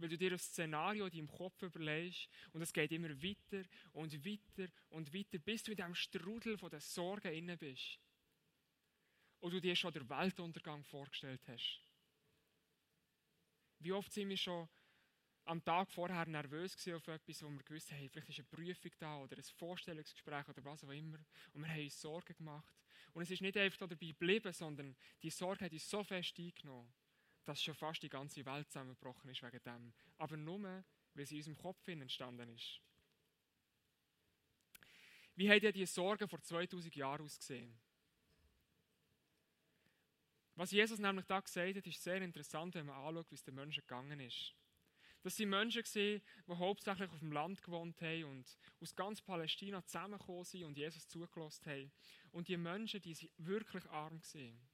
Weil 0.03 0.09
du 0.09 0.17
dir 0.17 0.33
ein 0.33 0.37
Szenario 0.37 1.05
in 1.05 1.13
deinem 1.13 1.31
Kopf 1.31 1.61
überlegst 1.61 2.27
und 2.51 2.61
es 2.61 2.73
geht 2.73 2.91
immer 2.91 3.07
weiter 3.23 3.63
und 3.93 4.13
weiter 4.25 4.69
und 4.89 5.13
weiter, 5.13 5.37
bis 5.37 5.63
du 5.63 5.71
in 5.71 5.77
diesem 5.77 5.95
Strudel 5.95 6.57
von 6.57 6.69
den 6.69 6.81
Sorgen 6.81 7.33
inne 7.33 7.55
bist. 7.55 8.01
Und 9.39 9.53
du 9.53 9.61
dir 9.61 9.77
schon 9.77 9.93
den 9.93 10.09
Weltuntergang 10.09 10.83
vorgestellt 10.83 11.39
hast. 11.47 11.79
Wie 13.79 13.93
oft 13.93 14.11
sind 14.11 14.27
wir 14.27 14.35
schon 14.35 14.67
am 15.45 15.63
Tag 15.63 15.89
vorher 15.89 16.25
nervös 16.25 16.75
auf 16.89 17.07
etwas, 17.07 17.41
wo 17.41 17.49
wir 17.49 17.63
gewusst 17.63 17.93
haben, 17.93 18.09
vielleicht 18.09 18.27
ist 18.27 18.39
eine 18.39 18.47
Prüfung 18.49 18.91
da 18.99 19.19
oder 19.19 19.37
ein 19.37 19.43
Vorstellungsgespräch 19.55 20.49
oder 20.49 20.65
was 20.65 20.83
auch 20.83 20.91
immer. 20.91 21.19
Und 21.53 21.61
wir 21.61 21.69
haben 21.69 21.81
uns 21.81 22.01
Sorgen 22.01 22.35
gemacht. 22.35 22.75
Und 23.13 23.23
es 23.23 23.31
ist 23.31 23.41
nicht 23.41 23.55
einfach 23.55 23.87
dabei 23.87 24.07
geblieben, 24.07 24.51
sondern 24.51 24.97
die 25.21 25.29
Sorge 25.29 25.63
hat 25.63 25.71
uns 25.71 25.89
so 25.89 26.03
fest 26.03 26.37
eingenommen, 26.37 26.93
dass 27.45 27.61
schon 27.61 27.75
fast 27.75 28.03
die 28.03 28.09
ganze 28.09 28.45
Welt 28.45 28.69
zusammengebrochen 28.69 29.29
ist 29.29 29.43
wegen 29.43 29.63
dem. 29.63 29.93
Aber 30.17 30.37
nur, 30.37 30.83
weil 31.13 31.25
sie 31.25 31.35
in 31.35 31.41
unserem 31.41 31.57
Kopf 31.57 31.87
entstanden 31.87 32.49
ist. 32.49 32.81
Wie 35.35 35.49
haben 35.49 35.73
diese 35.73 35.91
Sorgen 35.91 36.27
vor 36.27 36.41
2000 36.41 36.95
Jahren 36.95 37.25
ausgesehen? 37.25 37.79
Was 40.55 40.71
Jesus 40.71 40.99
nämlich 40.99 41.25
da 41.25 41.39
gesagt 41.39 41.75
hat, 41.75 41.87
ist 41.87 42.03
sehr 42.03 42.21
interessant, 42.21 42.75
wenn 42.75 42.85
man 42.85 42.95
anschaut, 42.95 43.31
wie 43.31 43.35
es 43.35 43.43
den 43.43 43.55
Menschen 43.55 43.81
gegangen 43.81 44.19
ist. 44.19 44.53
Das 45.23 45.39
waren 45.39 45.49
Menschen, 45.49 45.83
die 45.95 46.21
hauptsächlich 46.49 47.09
auf 47.09 47.19
dem 47.19 47.31
Land 47.31 47.63
gewohnt 47.63 47.99
haben 48.01 48.25
und 48.25 48.57
aus 48.81 48.95
ganz 48.95 49.21
Palästina 49.21 49.83
zusammengekommen 49.83 50.43
sind 50.43 50.65
und 50.65 50.77
Jesus 50.77 51.07
zugelassen 51.07 51.65
haben. 51.65 51.91
Und 52.31 52.49
die 52.49 52.57
Menschen, 52.57 53.01
die 53.01 53.13
sind 53.13 53.31
wirklich 53.37 53.85
arm 53.89 54.21
waren. 54.21 54.72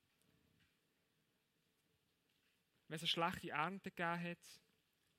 Wenn 2.89 2.95
es 2.95 3.03
eine 3.03 3.07
schlechte 3.07 3.51
Ernte 3.51 3.91
gegeben 3.91 4.23
hat, 4.23 4.61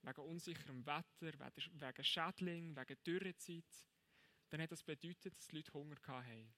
wegen 0.03 0.21
unsicherem 0.21 0.85
Wetter, 0.85 1.39
wegen 1.39 2.03
Schädling, 2.03 2.75
wegen 2.75 3.03
Dürrezeit, 3.03 3.87
dann 4.49 4.61
hat 4.61 4.71
das 4.71 4.83
bedeutet, 4.83 5.37
dass 5.37 5.47
die 5.47 5.55
Leute 5.55 5.73
Hunger 5.73 5.95
hatten. 6.05 6.53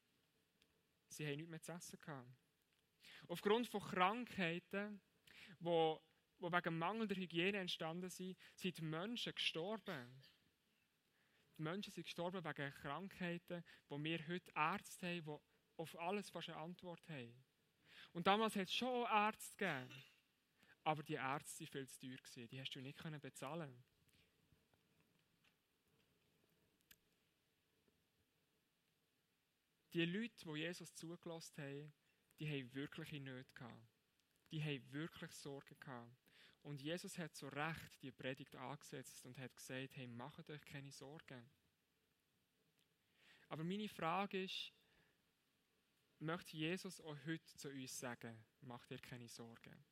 Sie 1.09 1.25
haben 1.25 1.35
nichts 1.35 1.49
mehr 1.49 1.61
zu 1.61 1.71
essen. 1.71 1.99
Gehabt. 2.01 2.27
Aufgrund 3.27 3.67
von 3.67 3.81
Krankheiten, 3.81 5.01
die 5.59 5.97
die 6.39 6.51
wegen 6.51 6.77
mangelnder 6.77 7.15
Hygiene 7.15 7.59
entstanden 7.59 8.09
sind, 8.09 8.37
sind 8.55 8.81
Menschen 8.81 9.33
gestorben. 9.33 10.21
Die 11.57 11.61
Menschen 11.61 11.93
sind 11.93 12.03
gestorben 12.03 12.43
wegen 12.43 12.73
Krankheiten, 12.73 13.63
wo 13.87 14.03
wir 14.03 14.27
heute 14.27 14.51
Ärzte 14.55 15.07
haben, 15.07 15.23
die 15.23 15.81
auf 15.81 15.99
alles 15.99 16.29
fast 16.29 16.49
eine 16.49 16.57
Antwort 16.57 17.07
haben. 17.07 17.45
Und 18.11 18.27
damals 18.27 18.55
hat 18.55 18.67
es 18.67 18.73
schon 18.73 19.05
Ärzte 19.05 19.55
gegeben. 19.57 20.03
Aber 20.83 21.03
die 21.03 21.13
Ärzte 21.13 21.65
waren 21.73 21.87
viel 21.87 22.21
zu 22.21 22.33
teuer. 22.35 22.47
Die 22.47 22.59
hast 22.59 22.71
du 22.71 22.81
nicht 22.81 23.21
bezahlen 23.21 23.83
Die 29.93 30.05
Leute, 30.05 30.33
die 30.43 30.59
Jesus 30.59 30.95
zugelassen 30.95 31.61
haben, 31.61 31.93
die 32.39 32.47
haben 32.47 32.73
wirkliche 32.73 33.19
Nöte 33.19 33.53
gehabt. 33.53 33.87
Die 34.51 34.63
haben 34.63 34.91
wirklich 34.91 35.31
Sorgen 35.31 35.79
gehabt. 35.79 36.17
Und 36.63 36.81
Jesus 36.81 37.17
hat 37.17 37.35
so 37.35 37.47
recht 37.49 38.01
die 38.01 38.11
Predigt 38.11 38.55
angesetzt 38.55 39.23
und 39.25 39.37
hat 39.37 39.55
gesagt, 39.55 39.95
hey, 39.95 40.07
macht 40.07 40.49
euch 40.49 40.65
keine 40.65 40.91
Sorgen. 40.91 41.47
Aber 43.49 43.63
meine 43.63 43.87
Frage 43.87 44.45
ist, 44.45 44.73
möchte 46.19 46.57
Jesus 46.57 46.99
auch 47.01 47.17
heute 47.25 47.55
zu 47.57 47.69
uns 47.69 47.99
sagen, 47.99 48.43
macht 48.61 48.89
dir 48.89 48.97
keine 48.99 49.27
Sorgen. 49.27 49.85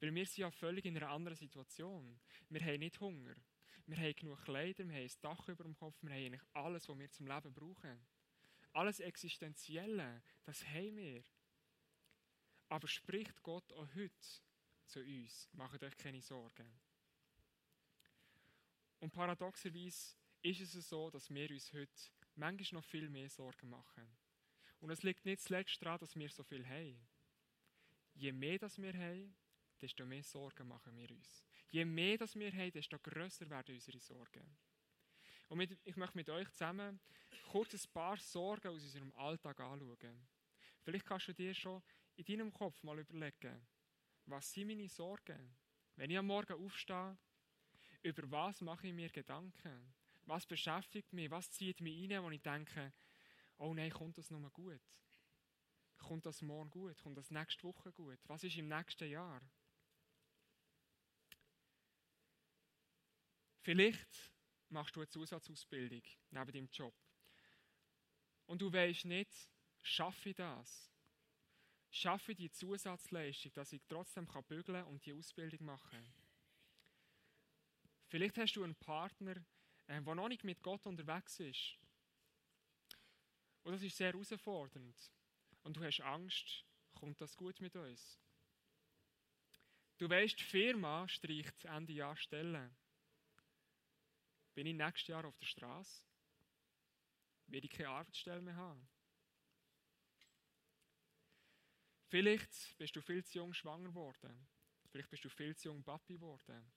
Weil 0.00 0.14
wir 0.14 0.26
sind 0.26 0.38
ja 0.38 0.50
völlig 0.50 0.84
in 0.84 0.96
einer 0.96 1.10
anderen 1.10 1.36
Situation. 1.36 2.20
Wir 2.48 2.60
haben 2.60 2.78
nicht 2.78 3.00
Hunger. 3.00 3.34
Wir 3.86 3.96
haben 3.96 4.14
genug 4.16 4.44
Kleider, 4.44 4.86
wir 4.86 4.94
haben 4.94 5.02
ein 5.02 5.20
Dach 5.22 5.48
über 5.48 5.64
dem 5.64 5.74
Kopf, 5.74 5.96
wir 6.02 6.10
haben 6.10 6.26
eigentlich 6.26 6.42
alles, 6.52 6.88
was 6.90 6.98
wir 6.98 7.10
zum 7.10 7.26
Leben 7.26 7.54
brauchen. 7.54 8.06
Alles 8.74 9.00
Existenzielle, 9.00 10.22
das 10.44 10.62
haben 10.66 10.96
wir. 10.96 11.24
Aber 12.68 12.86
spricht 12.86 13.42
Gott 13.42 13.72
auch 13.72 13.88
heute 13.94 14.26
zu 14.84 15.00
uns, 15.00 15.48
macht 15.52 15.82
euch 15.82 15.96
keine 15.96 16.20
Sorgen. 16.20 16.70
Und 19.00 19.10
paradoxerweise 19.10 20.16
ist 20.42 20.74
es 20.74 20.88
so, 20.88 21.10
dass 21.10 21.30
wir 21.30 21.50
uns 21.50 21.72
heute 21.72 22.10
manchmal 22.34 22.80
noch 22.80 22.84
viel 22.84 23.08
mehr 23.08 23.30
Sorgen 23.30 23.70
machen. 23.70 24.06
Und 24.80 24.90
es 24.90 25.02
liegt 25.02 25.24
nicht 25.24 25.40
zuletzt 25.40 25.80
daran, 25.82 25.98
dass 25.98 26.14
wir 26.14 26.28
so 26.28 26.42
viel 26.44 26.66
haben. 26.66 27.08
Je 28.14 28.32
mehr 28.32 28.58
das 28.58 28.76
wir 28.76 28.92
haben, 28.92 29.34
desto 29.80 30.04
mehr 30.04 30.22
Sorgen 30.22 30.68
machen 30.68 30.96
wir 30.96 31.10
uns. 31.10 31.44
Je 31.70 31.84
mehr 31.84 32.16
das 32.18 32.34
wir 32.34 32.52
haben, 32.52 32.72
desto 32.72 32.98
grösser 32.98 33.48
werden 33.50 33.74
unsere 33.74 34.00
Sorgen. 34.00 34.56
Und 35.48 35.58
mit, 35.58 35.78
ich 35.84 35.96
möchte 35.96 36.16
mit 36.16 36.28
euch 36.28 36.50
zusammen 36.50 37.00
kurz 37.50 37.72
ein 37.74 37.92
paar 37.92 38.18
Sorgen 38.18 38.68
aus 38.68 38.82
unserem 38.82 39.12
Alltag 39.16 39.60
anschauen. 39.60 40.28
Vielleicht 40.82 41.06
kannst 41.06 41.28
du 41.28 41.34
dir 41.34 41.54
schon 41.54 41.82
in 42.16 42.24
deinem 42.24 42.52
Kopf 42.52 42.82
mal 42.82 42.98
überlegen, 42.98 43.66
was 44.26 44.52
sind 44.52 44.68
meine 44.68 44.88
Sorgen? 44.88 45.56
Wenn 45.96 46.10
ich 46.10 46.18
am 46.18 46.26
Morgen 46.26 46.64
aufstehe, 46.64 47.16
über 48.02 48.30
was 48.30 48.60
mache 48.60 48.88
ich 48.88 48.94
mir 48.94 49.08
Gedanken? 49.08 49.94
Was 50.26 50.46
beschäftigt 50.46 51.12
mich? 51.12 51.30
Was 51.30 51.50
zieht 51.50 51.80
mich 51.80 52.10
rein, 52.10 52.22
wo 52.22 52.30
ich 52.30 52.42
denke, 52.42 52.92
oh 53.56 53.72
nein, 53.72 53.90
kommt 53.90 54.18
das 54.18 54.30
nochmal 54.30 54.50
gut? 54.50 54.80
Kommt 55.96 56.26
das 56.26 56.42
morgen 56.42 56.70
gut? 56.70 57.02
Kommt 57.02 57.18
das 57.18 57.30
nächste 57.30 57.64
Woche 57.64 57.92
gut? 57.92 58.18
Was 58.26 58.44
ist 58.44 58.56
im 58.56 58.68
nächsten 58.68 59.10
Jahr? 59.10 59.40
Vielleicht 63.68 64.32
machst 64.70 64.96
du 64.96 65.00
eine 65.00 65.10
Zusatzausbildung 65.10 66.00
neben 66.30 66.52
deinem 66.52 66.70
Job. 66.72 66.94
Und 68.46 68.62
du 68.62 68.72
weißt 68.72 69.04
nicht, 69.04 69.30
schaffe 69.82 70.30
ich 70.30 70.36
das? 70.36 70.90
Schaffe 71.90 72.32
ich 72.32 72.38
die 72.38 72.50
Zusatzleistung, 72.50 73.52
dass 73.52 73.74
ich 73.74 73.82
trotzdem 73.86 74.26
bügeln 74.48 74.84
und 74.84 75.04
die 75.04 75.12
Ausbildung 75.12 75.66
machen 75.66 75.90
kann? 75.90 76.14
Vielleicht 78.06 78.38
hast 78.38 78.54
du 78.54 78.64
einen 78.64 78.74
Partner, 78.74 79.34
der 79.86 80.00
noch 80.00 80.28
nicht 80.28 80.44
mit 80.44 80.62
Gott 80.62 80.86
unterwegs 80.86 81.38
ist. 81.38 81.76
Und 83.64 83.72
das 83.72 83.82
ist 83.82 83.98
sehr 83.98 84.14
herausfordernd. 84.14 85.12
Und 85.64 85.76
du 85.76 85.84
hast 85.84 86.00
Angst, 86.00 86.64
kommt 86.94 87.20
das 87.20 87.36
gut 87.36 87.60
mit 87.60 87.76
uns? 87.76 88.18
Du 89.98 90.08
weißt, 90.08 90.40
die 90.40 90.44
Firma 90.44 91.06
streicht 91.06 91.66
Ende 91.66 91.92
Jahr 91.92 92.16
Stellen. 92.16 92.74
Bin 94.58 94.66
ich 94.66 94.74
nächstes 94.74 95.06
Jahr 95.06 95.24
auf 95.24 95.38
der 95.38 95.46
Straße? 95.46 96.02
Werde 97.46 97.64
ich 97.64 97.70
keine 97.70 97.90
Arbeitsstelle 97.90 98.42
mehr 98.42 98.56
haben? 98.56 98.88
Vielleicht 102.08 102.76
bist 102.76 102.96
du 102.96 103.00
viel 103.00 103.24
zu 103.24 103.38
jung 103.38 103.54
schwanger 103.54 103.90
geworden. 103.90 104.48
Vielleicht 104.90 105.10
bist 105.10 105.24
du 105.24 105.28
viel 105.28 105.54
zu 105.54 105.68
jung 105.68 105.84
Papi 105.84 106.14
geworden. 106.14 106.72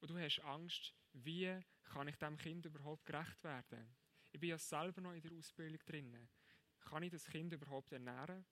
Und 0.00 0.10
du 0.10 0.18
hast 0.18 0.40
Angst, 0.40 0.94
wie 1.14 1.58
kann 1.84 2.08
ich 2.08 2.16
dem 2.16 2.36
Kind 2.36 2.66
überhaupt 2.66 3.06
gerecht 3.06 3.42
werden? 3.42 3.96
Ich 4.32 4.38
bin 4.38 4.50
ja 4.50 4.58
selber 4.58 5.00
noch 5.00 5.14
in 5.14 5.22
der 5.22 5.32
Ausbildung 5.32 5.80
drin. 5.86 6.28
Kann 6.80 7.04
ich 7.04 7.10
das 7.10 7.24
Kind 7.24 7.54
überhaupt 7.54 7.90
ernähren? 7.90 8.44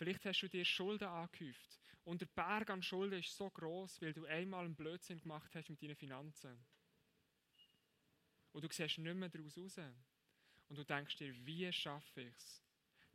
Vielleicht 0.00 0.24
hast 0.24 0.40
du 0.40 0.48
dir 0.48 0.64
Schulden 0.64 1.08
angehäuft. 1.08 1.78
Und 2.04 2.22
der 2.22 2.26
Berg 2.28 2.70
an 2.70 2.82
Schulden 2.82 3.18
ist 3.18 3.36
so 3.36 3.50
groß, 3.50 4.00
weil 4.00 4.14
du 4.14 4.24
einmal 4.24 4.64
einen 4.64 4.74
Blödsinn 4.74 5.20
gemacht 5.20 5.54
hast 5.54 5.68
mit 5.68 5.82
deinen 5.82 5.94
Finanzen. 5.94 6.64
Und 8.52 8.64
du 8.64 8.68
siehst 8.72 8.96
nicht 8.96 9.14
mehr 9.14 9.28
daraus 9.28 9.58
raus. 9.58 9.76
Und 10.68 10.78
du 10.78 10.84
denkst 10.84 11.16
dir, 11.16 11.34
wie 11.44 11.70
schaffe 11.70 12.22
ich 12.22 12.34
es, 12.34 12.64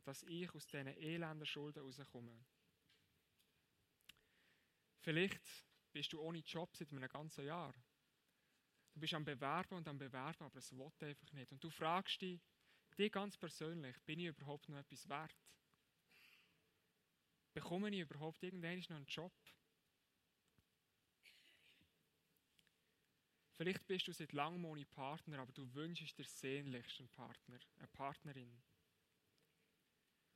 dass 0.04 0.22
ich 0.22 0.48
aus 0.54 0.64
diesen 0.68 0.86
elenden 0.86 1.44
Schulden 1.44 1.82
rauskomme? 1.82 2.38
Vielleicht 5.00 5.42
bist 5.92 6.12
du 6.12 6.20
ohne 6.20 6.38
Job 6.38 6.76
seit 6.76 6.92
einem 6.92 7.08
ganzen 7.08 7.46
Jahr. 7.46 7.74
Du 8.94 9.00
bist 9.00 9.12
am 9.12 9.24
Bewerben 9.24 9.74
und 9.74 9.88
am 9.88 9.98
Bewerben, 9.98 10.44
aber 10.44 10.58
es 10.58 10.70
will 10.70 10.92
einfach 11.00 11.32
nicht. 11.32 11.50
Und 11.50 11.64
du 11.64 11.68
fragst 11.68 12.22
dich, 12.22 12.40
dich 12.96 13.10
ganz 13.10 13.36
persönlich, 13.36 14.00
bin 14.02 14.20
ich 14.20 14.26
überhaupt 14.26 14.68
noch 14.68 14.78
etwas 14.78 15.08
wert? 15.08 15.34
Bekomme 17.56 17.88
ich 17.88 18.00
überhaupt 18.00 18.42
irgendwann 18.42 18.80
noch 18.80 18.90
einen 18.90 19.06
Job? 19.06 19.32
Vielleicht 23.56 23.86
bist 23.86 24.06
du 24.06 24.12
seit 24.12 24.34
langem 24.34 24.66
ohne 24.66 24.84
Partner, 24.84 25.38
aber 25.38 25.54
du 25.54 25.72
wünschst 25.72 26.18
dir 26.18 26.26
sehnlichst 26.26 27.00
einen 27.00 27.08
Partner, 27.08 27.58
eine 27.78 27.88
Partnerin. 27.88 28.62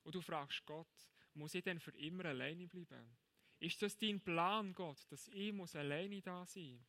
Und 0.02 0.14
du 0.14 0.22
fragst 0.22 0.64
Gott, 0.64 0.88
muss 1.34 1.54
ich 1.54 1.62
denn 1.62 1.78
für 1.78 1.94
immer 1.98 2.24
alleine 2.24 2.66
bleiben? 2.66 3.18
Ist 3.58 3.82
das 3.82 3.98
dein 3.98 4.22
Plan, 4.22 4.72
Gott, 4.72 5.04
dass 5.10 5.28
ich 5.28 5.52
muss 5.52 5.76
alleine 5.76 6.22
da 6.22 6.46
sein 6.46 6.78
muss? 6.78 6.86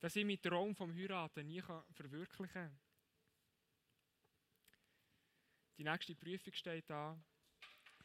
Dass 0.00 0.16
ich 0.16 0.24
meinen 0.24 0.42
Traum 0.42 0.74
vom 0.74 0.92
Heiraten 0.92 1.46
nie 1.46 1.62
verwirklichen 1.62 2.52
kann? 2.52 2.80
Die 5.76 5.84
nächste 5.84 6.16
Prüfung 6.16 6.52
steht 6.52 6.90
da. 6.90 7.16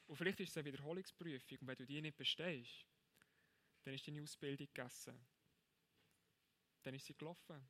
Und 0.08 0.16
vielleicht 0.16 0.40
ist 0.40 0.50
es 0.50 0.58
eine 0.58 0.66
Wiederholungsprüfung. 0.66 1.60
Und 1.60 1.68
wenn 1.68 1.76
du 1.76 1.86
die 1.86 2.02
nicht 2.02 2.18
bestehst, 2.18 2.86
dann 3.84 3.94
ist 3.94 4.08
deine 4.08 4.22
Ausbildung 4.22 4.68
gegessen. 4.68 5.20
Dann 6.82 6.96
ist 6.96 7.06
sie 7.06 7.16
gelaufen. 7.16 7.70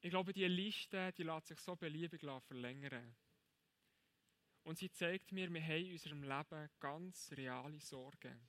Ich 0.00 0.10
glaube, 0.10 0.32
diese 0.32 0.48
Liste 0.48 1.12
die 1.12 1.22
lässt 1.22 1.46
sich 1.46 1.58
so 1.60 1.74
beliebig 1.76 2.20
verlängern. 2.20 3.16
Und 4.64 4.78
sie 4.78 4.90
zeigt 4.90 5.32
mir, 5.32 5.52
wir 5.52 5.62
haben 5.62 5.84
in 5.84 5.92
unserem 5.92 6.22
Leben 6.22 6.70
ganz 6.78 7.32
reale 7.32 7.80
Sorgen. 7.80 8.48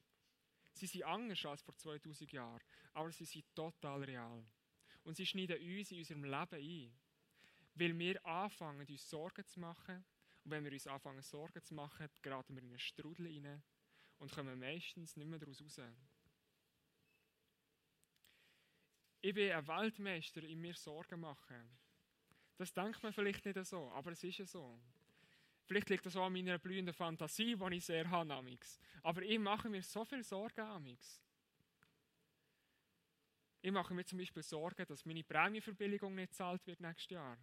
Sie 0.73 0.87
sind 0.87 1.03
anders 1.03 1.45
als 1.45 1.61
vor 1.61 1.75
2000 1.75 2.31
Jahren, 2.33 2.61
aber 2.93 3.11
sie 3.11 3.25
sind 3.25 3.45
total 3.55 4.03
real. 4.03 4.45
Und 5.03 5.15
sie 5.15 5.25
schneiden 5.25 5.61
uns 5.77 5.91
in 5.91 5.99
unserem 5.99 6.23
Leben 6.25 6.55
ein. 6.55 7.04
Weil 7.75 7.97
wir 7.99 8.25
anfangen, 8.25 8.87
uns 8.87 9.09
Sorgen 9.09 9.45
zu 9.45 9.59
machen. 9.59 10.05
Und 10.43 10.51
wenn 10.51 10.63
wir 10.63 10.71
uns 10.71 10.87
anfangen, 10.87 11.21
Sorgen 11.21 11.61
zu 11.61 11.73
machen, 11.73 12.09
geraten 12.21 12.55
wir 12.55 12.63
in 12.63 12.69
einen 12.69 12.79
Strudel 12.79 13.27
rein 13.27 13.61
und 14.19 14.31
kommen 14.31 14.57
meistens 14.57 15.15
nicht 15.17 15.27
mehr 15.27 15.39
daraus 15.39 15.61
raus. 15.61 15.81
Ich 19.21 19.33
bin 19.33 19.51
ein 19.51 19.67
Weltmeister 19.67 20.43
in 20.43 20.61
mir 20.61 20.75
Sorgen 20.75 21.19
machen. 21.19 21.77
Das 22.57 22.73
denkt 22.73 23.03
man 23.03 23.11
vielleicht 23.11 23.43
nicht 23.43 23.65
so, 23.65 23.91
aber 23.91 24.11
es 24.11 24.23
ist 24.23 24.37
ja 24.37 24.45
so. 24.45 24.79
Vielleicht 25.65 25.89
liegt 25.89 26.05
das 26.05 26.15
auch 26.15 26.27
an 26.27 26.33
meiner 26.33 26.59
blühenden 26.59 26.93
Fantasie, 26.93 27.55
die 27.55 27.75
ich 27.75 27.85
sehr 27.85 28.09
habe. 28.09 28.33
Amix. 28.33 28.79
Aber 29.01 29.23
ich 29.23 29.39
mache 29.39 29.67
mir 29.67 29.81
so 29.81 30.05
viel 30.05 30.23
Sorgen. 30.23 30.61
Amix. 30.61 31.19
Ich 33.61 33.71
mache 33.71 33.95
mir 33.95 34.05
zum 34.05 34.19
Beispiel 34.19 34.43
Sorgen, 34.43 34.85
dass 34.85 35.05
meine 35.05 35.23
Prämienverbilligung 35.23 36.13
nicht 36.13 36.35
zahlt 36.35 36.65
wird 36.67 36.79
nächstes 36.79 37.09
Jahr 37.09 37.37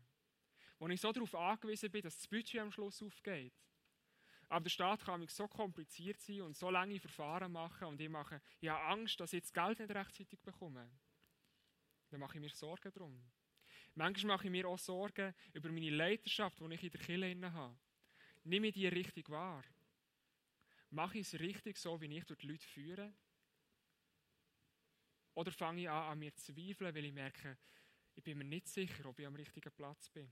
wo 0.82 0.88
ich 0.88 1.00
so 1.00 1.12
darauf 1.12 1.32
angewiesen 1.36 1.92
bin, 1.92 2.02
dass 2.02 2.16
das 2.16 2.26
Budget 2.26 2.60
am 2.60 2.72
Schluss 2.72 3.00
aufgeht. 3.04 3.54
Aber 4.48 4.64
der 4.64 4.70
Staat 4.70 5.04
kann 5.04 5.20
mich 5.20 5.30
so 5.30 5.46
kompliziert 5.46 6.20
sein 6.20 6.42
und 6.42 6.56
so 6.56 6.70
lange 6.70 6.98
Verfahren 6.98 7.52
machen 7.52 7.86
und 7.86 8.00
ich, 8.00 8.08
mache, 8.08 8.42
ich 8.60 8.68
habe 8.68 8.82
Angst, 8.86 9.20
dass 9.20 9.32
ich 9.32 9.42
das 9.42 9.52
Geld 9.52 9.78
nicht 9.78 9.94
rechtzeitig 9.94 10.40
bekomme. 10.40 10.90
Dann 12.08 12.18
mache 12.18 12.36
ich 12.36 12.40
mir 12.40 12.50
Sorgen 12.50 12.92
darum. 12.92 13.22
Manchmal 13.94 14.36
mache 14.36 14.48
ich 14.48 14.50
mir 14.50 14.66
auch 14.66 14.78
Sorgen 14.78 15.32
über 15.52 15.70
meine 15.70 15.90
Leiterschaft, 15.90 16.58
die 16.58 16.74
ich 16.74 16.82
in 16.82 16.90
der 16.90 17.00
Kirche 17.00 17.52
habe. 17.52 17.78
Nehme 18.42 18.66
ich 18.66 18.74
die 18.74 18.88
richtig 18.88 19.30
wahr? 19.30 19.62
Mache 20.90 21.18
ich 21.18 21.32
es 21.32 21.38
richtig 21.38 21.78
so, 21.78 22.00
wie 22.00 22.12
ich 22.12 22.24
die 22.24 22.46
Leute 22.48 22.66
führe? 22.66 23.14
Oder 25.34 25.52
fange 25.52 25.82
ich 25.82 25.88
an, 25.88 26.10
an 26.10 26.18
mir 26.18 26.34
zu 26.34 26.52
zweifeln, 26.52 26.92
weil 26.92 27.04
ich 27.04 27.12
merke, 27.12 27.56
ich 28.16 28.24
bin 28.24 28.36
mir 28.36 28.44
nicht 28.44 28.66
sicher, 28.66 29.06
ob 29.06 29.20
ich 29.20 29.26
am 29.28 29.36
richtigen 29.36 29.70
Platz 29.70 30.10
bin? 30.10 30.28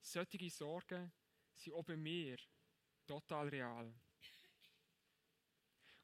Solche 0.00 0.50
Sorgen 0.50 1.12
sind 1.54 1.74
auch 1.74 1.84
bei 1.84 1.96
mir 1.96 2.36
total 3.06 3.48
real. 3.48 3.94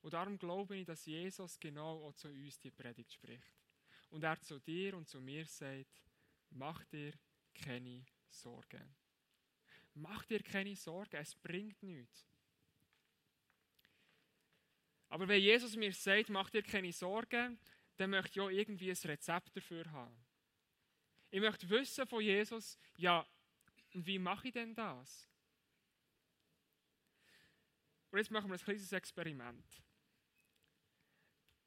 Und 0.02 0.12
darum 0.12 0.38
glaube 0.38 0.76
ich, 0.76 0.86
dass 0.86 1.06
Jesus 1.06 1.58
genau 1.58 2.06
auch 2.06 2.14
zu 2.14 2.28
uns 2.28 2.58
die 2.60 2.70
Predigt 2.70 3.12
spricht. 3.12 3.56
und 4.10 4.22
er 4.22 4.40
zu 4.40 4.60
dir 4.60 4.96
und 4.96 5.08
zu 5.08 5.20
mir 5.20 5.44
sagt, 5.46 6.02
mach 6.50 6.84
dir 6.84 7.12
keine 7.54 8.04
Sorgen. 8.28 8.94
Mach 9.94 10.24
dir 10.26 10.42
keine 10.42 10.76
Sorgen, 10.76 11.16
es 11.16 11.34
bringt 11.34 11.82
nichts. 11.82 12.28
Aber 15.08 15.26
wenn 15.26 15.40
Jesus 15.40 15.76
mir 15.76 15.92
sagt, 15.92 16.28
mach 16.28 16.50
dir 16.50 16.62
keine 16.62 16.92
Sorgen, 16.92 17.58
dann 17.96 18.10
möchte 18.10 18.32
ich 18.32 18.40
auch 18.40 18.50
irgendwie 18.50 18.90
ein 18.90 18.96
Rezept 18.96 19.56
dafür 19.56 19.90
haben. 19.90 20.16
Ich 21.30 21.40
möchte 21.40 21.68
wissen 21.68 22.06
von 22.06 22.22
Jesus, 22.22 22.78
ja, 22.96 23.26
wie 23.92 24.18
mache 24.18 24.48
ich 24.48 24.54
denn 24.54 24.74
das? 24.74 25.28
Und 28.10 28.18
jetzt 28.18 28.30
machen 28.30 28.48
wir 28.48 28.54
ein 28.54 28.64
kleines 28.64 28.92
Experiment. 28.92 29.82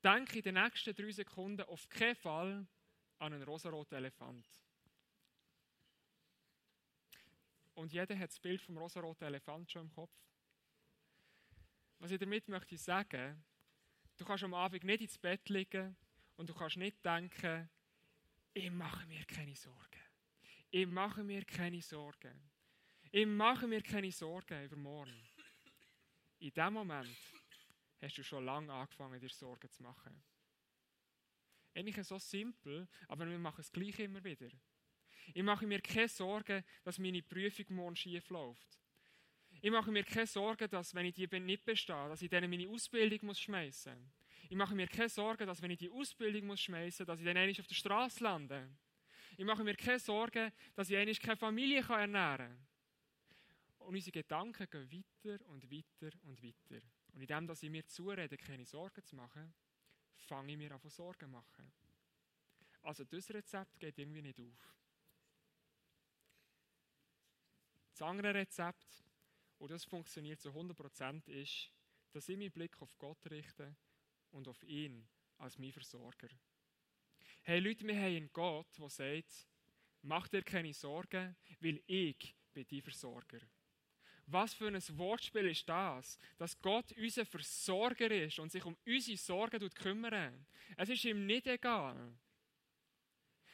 Denke 0.03 0.37
in 0.37 0.43
den 0.43 0.55
nächsten 0.55 0.95
drei 0.95 1.11
Sekunden 1.11 1.61
auf 1.63 1.87
keinen 1.89 2.15
Fall 2.15 2.67
an 3.19 3.33
einen 3.33 3.43
rosaroten 3.43 3.97
Elefant. 3.97 4.47
Und 7.73 7.93
jeder 7.93 8.17
hat 8.17 8.29
das 8.29 8.39
Bild 8.39 8.61
vom 8.61 8.77
rosaroten 8.77 9.27
Elefant 9.27 9.71
schon 9.71 9.83
im 9.83 9.91
Kopf. 9.91 10.15
Was 11.99 12.11
ich 12.11 12.19
damit 12.19 12.47
möchte 12.47 12.77
sagen, 12.77 13.43
du 14.17 14.25
kannst 14.25 14.43
am 14.43 14.53
Abend 14.53 14.83
nicht 14.83 15.01
ins 15.01 15.17
Bett 15.17 15.47
liegen 15.49 15.95
und 16.37 16.49
du 16.49 16.53
kannst 16.53 16.77
nicht 16.77 17.03
denken, 17.05 17.69
ich 18.53 18.71
mache 18.71 19.05
mir 19.05 19.23
keine 19.25 19.55
Sorgen. 19.55 19.98
Ich 20.71 20.85
mache 20.85 21.23
mir 21.23 21.43
keine 21.45 21.81
Sorgen. 21.81 22.49
Ich 23.11 23.25
mache 23.25 23.67
mir 23.67 23.81
keine 23.81 24.11
Sorgen 24.11 24.63
über 24.65 24.75
morgen. 24.75 25.29
In 26.39 26.53
dem 26.53 26.73
Moment 26.73 27.17
hast 27.99 28.17
du 28.17 28.23
schon 28.23 28.45
lange 28.45 28.71
angefangen, 28.71 29.19
dir 29.19 29.29
Sorgen 29.29 29.69
zu 29.71 29.81
machen. 29.81 30.23
Eigentlich 31.73 32.05
so 32.05 32.19
simpel, 32.19 32.87
aber 33.07 33.27
wir 33.27 33.39
machen 33.39 33.61
es 33.61 33.71
gleich 33.71 33.97
immer 33.99 34.23
wieder. 34.23 34.49
Ich 35.33 35.43
mache 35.43 35.65
mir 35.65 35.81
keine 35.81 36.07
Sorgen, 36.07 36.63
dass 36.83 36.99
meine 36.99 37.23
Prüfung 37.23 37.65
morgen 37.75 37.95
schief 37.95 38.29
läuft. 38.29 38.79
Ich 39.61 39.71
mache 39.71 39.91
mir 39.91 40.03
keine 40.03 40.27
Sorgen, 40.27 40.69
dass, 40.69 40.93
wenn 40.93 41.07
ich 41.07 41.15
die 41.15 41.27
nicht 41.39 41.65
bestehe, 41.65 42.09
dass 42.09 42.21
ich 42.21 42.29
dann 42.29 42.47
meine 42.47 42.69
Ausbildung 42.69 43.19
muss 43.23 43.39
schmeißen. 43.39 44.11
Ich 44.49 44.55
mache 44.55 44.75
mir 44.75 44.87
keine 44.87 45.09
Sorgen, 45.09 45.47
dass, 45.47 45.61
wenn 45.61 45.71
ich 45.71 45.79
die 45.79 45.89
Ausbildung 45.89 46.45
muss 46.45 46.61
schmeißen 46.61 47.07
dass 47.07 47.19
ich 47.19 47.25
dann 47.25 47.37
eigentlich 47.37 47.59
auf 47.59 47.67
der 47.67 47.75
Straße 47.75 48.23
lande. 48.23 48.69
Ich 49.39 49.45
mache 49.45 49.63
mir 49.63 49.73
keine 49.73 49.99
Sorgen, 49.99 50.51
dass 50.75 50.89
ich 50.89 50.97
eigentlich 50.97 51.21
keine 51.21 51.37
Familie 51.37 51.79
ernähren 51.87 52.37
kann. 52.49 52.67
Und 53.77 53.95
unsere 53.95 54.11
Gedanken 54.11 54.69
gehen 54.69 54.91
weiter 54.91 55.45
und 55.45 55.71
weiter 55.71 56.09
und 56.23 56.43
weiter. 56.43 56.85
Und 57.13 57.21
indem, 57.21 57.47
dass 57.47 57.63
ich 57.63 57.69
mir 57.69 57.87
zurede, 57.87 58.35
keine 58.35 58.65
Sorgen 58.65 59.01
zu 59.01 59.15
machen, 59.15 59.53
fange 60.17 60.51
ich 60.51 60.57
mir 60.57 60.73
an, 60.73 60.89
Sorgen 60.89 61.21
zu 61.21 61.27
machen. 61.29 61.71
Also 62.81 63.05
das 63.05 63.29
Rezept 63.29 63.79
geht 63.79 63.97
irgendwie 63.97 64.21
nicht 64.23 64.41
auf. 64.41 64.75
Das 67.91 68.01
andere 68.01 68.33
Rezept, 68.33 69.05
und 69.57 69.71
das 69.71 69.85
funktioniert 69.85 70.41
zu 70.41 70.49
100%, 70.49 71.29
ist, 71.29 71.71
dass 72.11 72.27
ich 72.27 72.37
meinen 72.37 72.51
Blick 72.51 72.75
auf 72.81 72.97
Gott 72.97 73.25
richte 73.31 73.73
und 74.31 74.49
auf 74.49 74.61
ihn 74.63 75.07
als 75.37 75.57
mein 75.57 75.71
Versorger. 75.71 76.27
Hey 77.49 77.61
Leute, 77.61 77.83
wir 77.87 77.95
haben 77.95 78.15
einen 78.15 78.31
Gott, 78.31 78.67
der 78.77 78.89
sagt, 78.91 79.47
mach 80.03 80.27
dir 80.27 80.43
keine 80.43 80.71
Sorgen, 80.71 81.35
weil 81.59 81.81
ich 81.87 82.35
bin 82.53 82.67
dein 82.69 82.83
Versorger. 82.83 83.39
Was 84.27 84.53
für 84.53 84.67
ein 84.67 84.97
Wortspiel 84.99 85.47
ist 85.47 85.67
das, 85.67 86.19
dass 86.37 86.61
Gott 86.61 86.91
unser 86.91 87.25
Versorger 87.25 88.11
ist 88.11 88.37
und 88.37 88.51
sich 88.51 88.63
um 88.63 88.77
unsere 88.85 89.17
Sorgen 89.17 89.67
kümmert. 89.71 90.31
Es 90.77 90.89
ist 90.89 91.03
ihm 91.05 91.25
nicht 91.25 91.47
egal. 91.47 92.13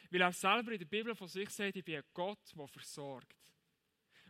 Weil 0.10 0.22
er 0.22 0.34
selber 0.34 0.74
in 0.74 0.80
der 0.80 0.88
Bibel 0.88 1.16
von 1.16 1.30
sich 1.30 1.50
sagt, 1.50 1.78
ich 1.78 1.86
bin 1.86 1.96
ein 1.96 2.04
Gott, 2.14 2.54
der 2.54 2.68
versorgt. 2.68 3.38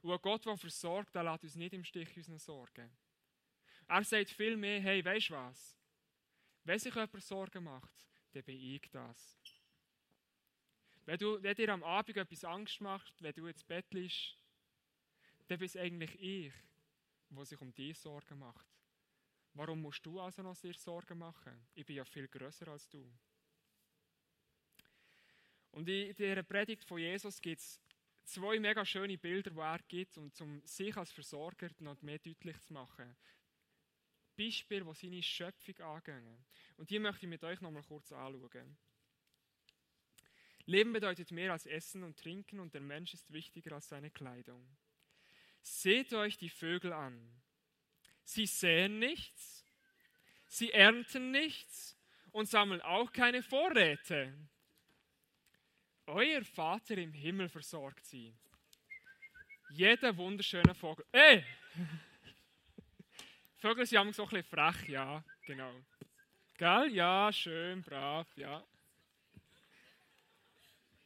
Und 0.04 0.12
ein 0.12 0.22
Gott, 0.22 0.46
der 0.46 0.58
versorgt, 0.58 1.16
der 1.16 1.24
lässt 1.24 1.44
uns 1.44 1.56
nicht 1.56 1.74
im 1.74 1.84
Stich 1.84 2.16
unseren 2.16 2.38
Sorgen. 2.38 2.96
Er 3.88 4.04
sagt 4.04 4.30
viel 4.30 4.58
mehr, 4.58 4.80
hey, 4.80 5.04
weißt 5.04 5.32
du 5.32 5.34
was? 5.34 5.76
Wenn 6.64 6.78
sich 6.78 6.94
jemand 6.94 7.24
Sorgen 7.24 7.64
macht, 7.64 8.06
dann 8.36 8.44
bin 8.44 8.60
ich 8.60 8.92
das. 8.92 9.55
Wenn, 11.06 11.18
du, 11.20 11.42
wenn 11.42 11.56
dir 11.56 11.70
am 11.70 11.84
Abend 11.84 12.18
etwas 12.18 12.44
Angst 12.44 12.82
macht, 12.82 13.22
wenn 13.22 13.34
du 13.34 13.46
ins 13.46 13.64
Bett 13.64 13.86
liegst, 13.94 14.38
dann 15.48 15.60
bist 15.60 15.78
eigentlich 15.78 16.20
ich, 16.20 16.54
der 17.30 17.46
sich 17.46 17.62
um 17.62 17.74
dich 17.74 17.98
Sorgen 17.98 18.40
macht. 18.40 18.68
Warum 19.54 19.82
musst 19.82 20.06
du 20.06 20.20
also 20.20 20.42
noch 20.42 20.56
sehr 20.56 20.74
Sorgen 20.74 21.20
machen? 21.20 21.68
Ich 21.76 21.86
bin 21.86 21.96
ja 21.96 22.04
viel 22.04 22.28
größer 22.28 22.68
als 22.68 22.90
du. 22.90 23.08
Und 25.72 25.88
in 25.88 26.16
dieser 26.16 26.44
Predigt 26.44 26.84
von 26.86 27.00
Jesus 27.00 27.40
gibt 27.40 27.62
es 27.62 27.80
zwei 28.24 28.60
mega 28.60 28.84
schöne 28.86 29.18
Bilder, 29.18 29.52
die 29.52 29.60
er 29.60 29.80
gibt, 29.88 30.18
um 30.18 30.62
sich 30.66 30.96
als 30.98 31.12
Versorger 31.12 31.70
noch 31.80 32.02
mehr 32.02 32.20
deutlich 32.20 32.60
zu 32.62 32.74
machen. 32.74 33.16
Beispiele, 34.36 34.86
die 34.86 34.94
seine 34.94 35.24
Schöpfung 35.24 35.78
angehen. 35.80 36.46
Und 36.78 36.90
die 36.90 37.00
möchte 37.00 37.26
ich 37.26 37.30
mit 37.30 37.44
euch 37.44 37.62
noch 37.62 37.72
mal 37.72 37.84
kurz 37.84 38.12
anschauen. 38.12 38.78
Leben 40.66 40.94
bedeutet 40.94 41.32
mehr 41.32 41.52
als 41.52 41.66
Essen 41.66 42.04
und 42.04 42.18
Trinken 42.18 42.60
und 42.60 42.74
der 42.74 42.82
Mensch 42.82 43.14
ist 43.14 43.32
wichtiger 43.32 43.76
als 43.76 43.90
seine 43.90 44.10
Kleidung. 44.10 44.68
Seht 45.62 46.14
euch 46.14 46.38
die 46.38 46.50
Vögel 46.50 46.94
an. 46.94 47.42
Sie 48.24 48.48
säen 48.48 48.98
nichts, 48.98 49.64
sie 50.48 50.72
ernten 50.72 51.32
nichts 51.32 51.96
und 52.32 52.50
sammeln 52.50 52.82
auch 52.82 53.12
keine 53.14 53.44
Vorräte. 53.44 54.34
Euer 56.08 56.44
Vater 56.44 56.98
im 56.98 57.14
Himmel 57.14 57.50
versorgt 57.50 58.06
sie. 58.06 58.36
Jeder 59.70 60.16
wunderschöne 60.18 60.74
Vogel. 60.74 61.06
Ey! 61.12 61.44
Vögel 63.58 63.86
sind 63.86 64.16
so 64.16 64.24
ein 64.24 64.30
bisschen 64.30 64.44
frech, 64.44 64.90
ja, 64.90 65.24
genau. 65.46 65.74
Gell? 66.58 66.92
Ja, 66.92 67.32
schön, 67.34 67.82
brav, 67.82 68.28
ja. 68.36 68.64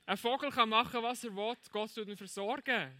Ein 0.10 0.18
Vogel 0.18 0.50
kann 0.50 0.70
machen, 0.70 1.04
was 1.04 1.24
er 1.24 1.36
will, 1.36 1.56
Gott 1.72 1.94
tut 1.94 2.08
ihn 2.08 2.18
versorgen. 2.18 2.92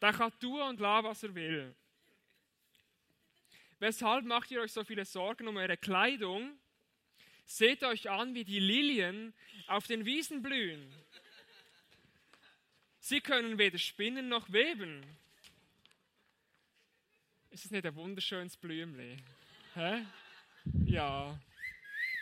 Der 0.00 0.12
kann 0.12 0.30
tun 0.38 0.60
und 0.62 0.78
lassen, 0.78 1.04
was 1.04 1.24
er 1.24 1.34
will. 1.34 1.74
Weshalb 3.80 4.24
macht 4.24 4.52
ihr 4.52 4.60
euch 4.60 4.70
so 4.70 4.84
viele 4.84 5.04
Sorgen 5.04 5.48
um 5.48 5.56
eure 5.56 5.76
Kleidung? 5.76 6.56
Seht 7.44 7.82
euch 7.82 8.08
an, 8.08 8.32
wie 8.32 8.44
die 8.44 8.60
Lilien 8.60 9.34
auf 9.66 9.88
den 9.88 10.04
Wiesen 10.04 10.40
blühen. 10.40 10.94
Sie 13.00 13.20
können 13.20 13.58
weder 13.58 13.78
spinnen 13.78 14.28
noch 14.28 14.52
weben. 14.52 15.04
Ist 17.50 17.64
es 17.64 17.72
nicht 17.72 17.84
ein 17.84 17.96
wunderschönes 17.96 18.56
Blümchen? 18.56 19.20
Hä? 19.74 20.06
Ja. 20.84 21.36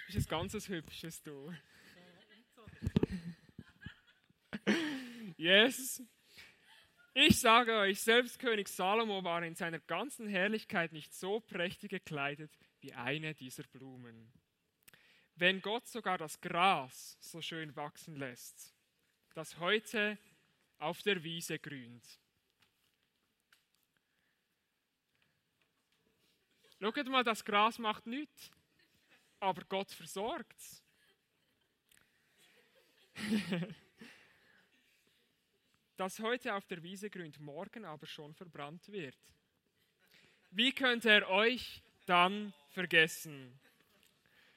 Ist 0.09 0.17
ein 0.17 0.25
ganzes 0.31 0.67
hübsches 0.67 1.23
du. 1.23 1.53
Yes. 5.41 6.03
Ich 7.15 7.41
sage 7.41 7.73
euch, 7.75 8.01
selbst 8.01 8.39
König 8.39 8.69
Salomo 8.69 9.25
war 9.25 9.43
in 9.43 9.55
seiner 9.55 9.81
ganzen 9.81 10.29
Herrlichkeit 10.29 10.93
nicht 10.93 11.13
so 11.13 11.41
prächtig 11.41 11.91
gekleidet 11.91 12.53
wie 12.81 12.93
eine 12.93 13.35
dieser 13.35 13.65
Blumen 13.65 14.33
wenn 15.41 15.63
Gott 15.63 15.89
sogar 15.89 16.19
das 16.19 16.41
Gras 16.41 17.17
so 17.19 17.41
schön 17.41 17.75
wachsen 17.75 18.15
lässt, 18.17 18.75
das 19.35 19.59
heute 19.59 20.19
auf 20.79 21.03
der 21.03 21.25
Wiese 21.25 21.59
grünt. 21.59 22.07
Schaut 26.79 27.07
mal, 27.07 27.25
das 27.25 27.45
Gras 27.45 27.79
macht 27.79 28.07
nichts, 28.07 28.51
aber 29.39 29.63
Gott 29.65 29.91
versorgt 29.91 30.59
es. 30.59 30.83
das 36.01 36.19
heute 36.21 36.55
auf 36.55 36.67
der 36.67 36.83
Wiese 36.83 37.11
grünt, 37.11 37.39
morgen 37.41 37.85
aber 37.85 38.07
schon 38.07 38.35
verbrannt 38.35 38.91
wird. 38.91 39.19
Wie 40.51 40.73
könnt 40.73 41.05
ihr 41.05 41.29
euch 41.29 41.83
dann 42.07 42.55
vergessen? 42.71 43.61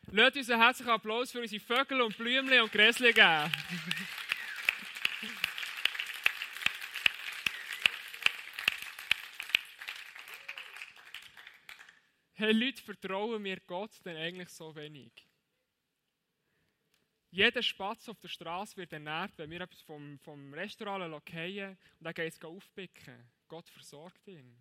Lasst 0.08 0.38
uns 0.38 0.50
einen 0.50 0.62
herzlichen 0.62 0.92
Applaus 0.92 1.34
für 1.34 1.42
unsere 1.42 1.60
Vögel 1.60 2.00
und 2.02 2.18
Blümchen 2.18 2.62
und 2.62 2.72
Gräsli 2.72 3.12
geben. 3.12 3.52
hey 12.36 12.54
Leute, 12.54 12.82
vertrauen 12.82 13.42
mir 13.42 13.60
Gott 13.68 13.92
denn 14.06 14.16
eigentlich 14.16 14.48
so 14.48 14.74
wenig? 14.78 15.12
Jeder 17.34 17.64
Spatz 17.64 18.08
auf 18.10 18.20
der 18.20 18.28
Straße 18.28 18.78
wird 18.78 18.94
ernährt, 18.94 19.36
wenn 19.40 19.50
wir 19.50 19.62
etwas 19.62 19.82
vom, 19.82 20.20
vom 20.20 20.54
Restaurant 20.54 21.10
lokieren 21.10 21.72
und 21.98 22.06
dann 22.06 22.14
geht 22.14 22.32
es 22.32 22.44
aufpicken. 22.44 23.28
Gott 23.48 23.68
versorgt 23.70 24.28
ihn. 24.28 24.56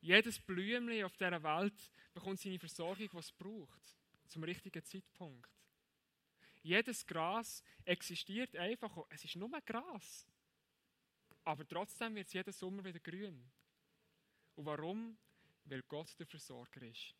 Jedes 0.00 0.38
Blümchen 0.38 1.04
auf 1.04 1.18
dieser 1.18 1.42
Welt 1.42 1.92
bekommt 2.14 2.40
seine 2.40 2.58
Versorgung, 2.58 3.10
die 3.10 3.18
es 3.18 3.30
braucht 3.30 3.94
zum 4.26 4.42
richtigen 4.42 4.82
Zeitpunkt. 4.82 5.50
Jedes 6.62 7.06
Gras 7.06 7.62
existiert 7.84 8.56
einfach, 8.56 9.04
es 9.10 9.26
ist 9.26 9.36
nur 9.36 9.50
Gras. 9.66 10.26
Aber 11.42 11.68
trotzdem 11.68 12.14
wird 12.14 12.26
es 12.26 12.32
jeden 12.32 12.54
Sommer 12.54 12.82
wieder 12.82 13.00
grün. 13.00 13.52
Und 14.54 14.64
warum? 14.64 15.18
Weil 15.66 15.82
Gott 15.82 16.18
der 16.18 16.26
Versorger 16.26 16.80
ist. 16.80 17.14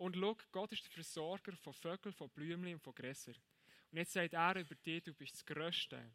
Und 0.00 0.16
schau, 0.16 0.34
Gott 0.50 0.72
ist 0.72 0.86
der 0.86 0.92
Versorger 0.92 1.54
von 1.58 1.74
Vögeln, 1.74 2.14
von 2.14 2.30
Blümchen 2.30 2.72
und 2.72 2.80
von 2.80 2.94
Gräsern. 2.94 3.36
Und 3.90 3.98
jetzt 3.98 4.14
sagt 4.14 4.32
er 4.32 4.56
über 4.56 4.74
dich, 4.74 5.02
du 5.02 5.12
bist 5.12 5.34
das 5.34 5.44
Größte. 5.44 6.14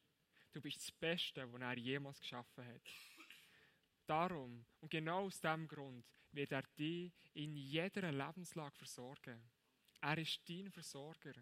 Du 0.52 0.60
bist 0.60 0.78
das 0.78 0.92
Beste, 0.92 1.54
was 1.54 1.62
er 1.62 1.78
jemals 1.78 2.20
geschaffen 2.20 2.66
hat. 2.66 2.82
Darum 4.08 4.66
und 4.82 4.90
genau 4.90 5.26
aus 5.26 5.40
diesem 5.40 5.68
Grund 5.68 6.04
wird 6.32 6.52
er 6.52 6.64
dich 6.80 7.14
in 7.36 7.56
jeder 7.56 8.12
Lebenslage 8.12 8.76
versorgen. 8.76 9.40
Er 10.02 10.18
ist 10.18 10.42
dein 10.50 10.72
Versorger. 10.72 11.36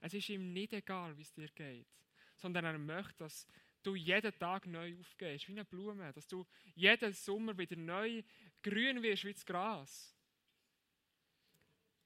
Es 0.00 0.14
ist 0.14 0.30
ihm 0.30 0.54
nicht 0.54 0.72
egal, 0.72 1.14
wie 1.18 1.22
es 1.22 1.34
dir 1.34 1.48
geht, 1.48 1.88
sondern 2.36 2.64
er 2.64 2.78
möchte, 2.78 3.18
dass 3.18 3.46
du 3.82 3.96
jeden 3.96 4.38
Tag 4.38 4.66
neu 4.66 4.98
aufgehst, 4.98 5.46
wie 5.46 5.52
eine 5.52 5.66
Blume, 5.66 6.10
dass 6.14 6.26
du 6.26 6.46
jeden 6.74 7.12
Sommer 7.12 7.58
wieder 7.58 7.76
neu 7.76 8.22
grün 8.62 9.02
wirst 9.02 9.24
wie 9.24 9.34
das 9.34 9.44
Gras. 9.44 10.16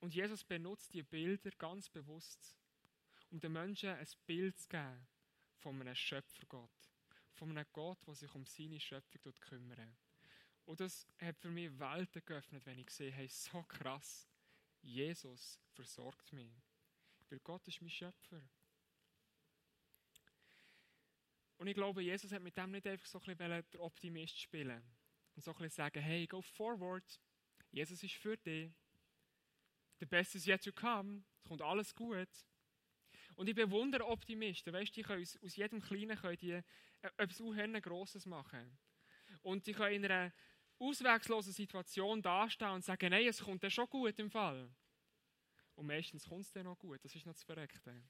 Und 0.04 0.14
Jesus 0.14 0.44
benutzt 0.44 0.92
die 0.92 1.02
Bilder 1.02 1.50
ganz 1.52 1.88
bewusst, 1.88 2.54
um 3.30 3.40
den 3.40 3.54
Menschen 3.54 3.88
ein 3.88 4.06
Bild 4.26 4.58
zu 4.58 4.68
geben 4.68 5.06
von 5.56 5.80
einem 5.80 5.94
Schöpfergott, 5.94 6.92
von 7.32 7.48
einem 7.48 7.64
Gott, 7.72 8.06
der 8.06 8.14
sich 8.14 8.34
um 8.34 8.44
seine 8.44 8.78
Schöpfung 8.78 9.32
kümmert. 9.40 9.96
Und 10.66 10.80
das 10.80 11.08
hat 11.18 11.38
für 11.38 11.48
mich 11.48 11.70
Welten 11.78 12.22
geöffnet, 12.22 12.66
wenn 12.66 12.78
ich 12.80 12.90
sehe, 12.90 13.10
hey, 13.12 13.28
so 13.28 13.62
krass, 13.62 14.28
Jesus 14.82 15.58
versorgt 15.72 16.34
mich. 16.34 16.52
Weil 17.30 17.40
Gott 17.40 17.66
ist 17.66 17.80
mein 17.80 17.88
Schöpfer. 17.88 18.42
Und 21.56 21.66
ich 21.66 21.74
glaube, 21.74 22.02
Jesus 22.02 22.30
hat 22.30 22.42
mit 22.42 22.58
dem 22.58 22.72
nicht 22.72 22.86
einfach 22.86 23.06
so 23.06 23.20
ein 23.20 23.24
bisschen 23.38 23.64
der 23.72 23.80
Optimist 23.80 24.38
spielen 24.38 24.84
und 25.34 25.42
so 25.42 25.52
ein 25.52 25.56
bisschen 25.56 25.70
sagen, 25.70 26.02
hey, 26.02 26.26
go 26.26 26.42
forward. 26.42 27.22
Jesus 27.70 28.02
ist 28.02 28.16
für 28.16 28.36
dich. 28.36 28.70
The 30.04 30.10
best 30.10 30.34
is 30.34 30.44
yet 30.44 30.62
to 30.64 30.70
come. 30.70 31.22
Es 31.38 31.48
kommt 31.48 31.62
alles 31.62 31.94
gut. 31.94 32.28
Und 33.36 33.48
ich 33.48 33.54
bewundere 33.54 34.06
Optimisten. 34.06 34.70
Weißt 34.70 34.90
du, 34.90 35.00
die 35.00 35.02
können 35.02 35.22
aus, 35.22 35.56
jedem 35.56 35.80
Kleinen 35.80 36.18
können 36.18 36.36
die 36.36 36.50
äh, 36.50 36.62
etwas 37.16 37.40
unheimlich 37.40 37.82
Grosses 37.82 38.26
machen. 38.26 38.76
Und 39.40 39.66
die 39.66 39.72
können 39.72 39.94
in 39.94 40.04
einer 40.04 40.30
auswegslosen 40.78 41.54
Situation 41.54 42.20
dastehen 42.20 42.72
und 42.72 42.84
sagen, 42.84 43.08
nein, 43.08 43.26
es 43.26 43.42
kommt 43.42 43.62
dann 43.62 43.70
schon 43.70 43.88
gut 43.88 44.18
im 44.18 44.30
Fall. 44.30 44.68
Und 45.74 45.86
meistens 45.86 46.28
kommt 46.28 46.44
es 46.44 46.52
dann 46.52 46.64
noch 46.64 46.78
gut. 46.78 47.02
Das 47.02 47.14
ist 47.14 47.24
noch 47.24 47.32
das 47.32 47.42
Verreckte. 47.42 48.02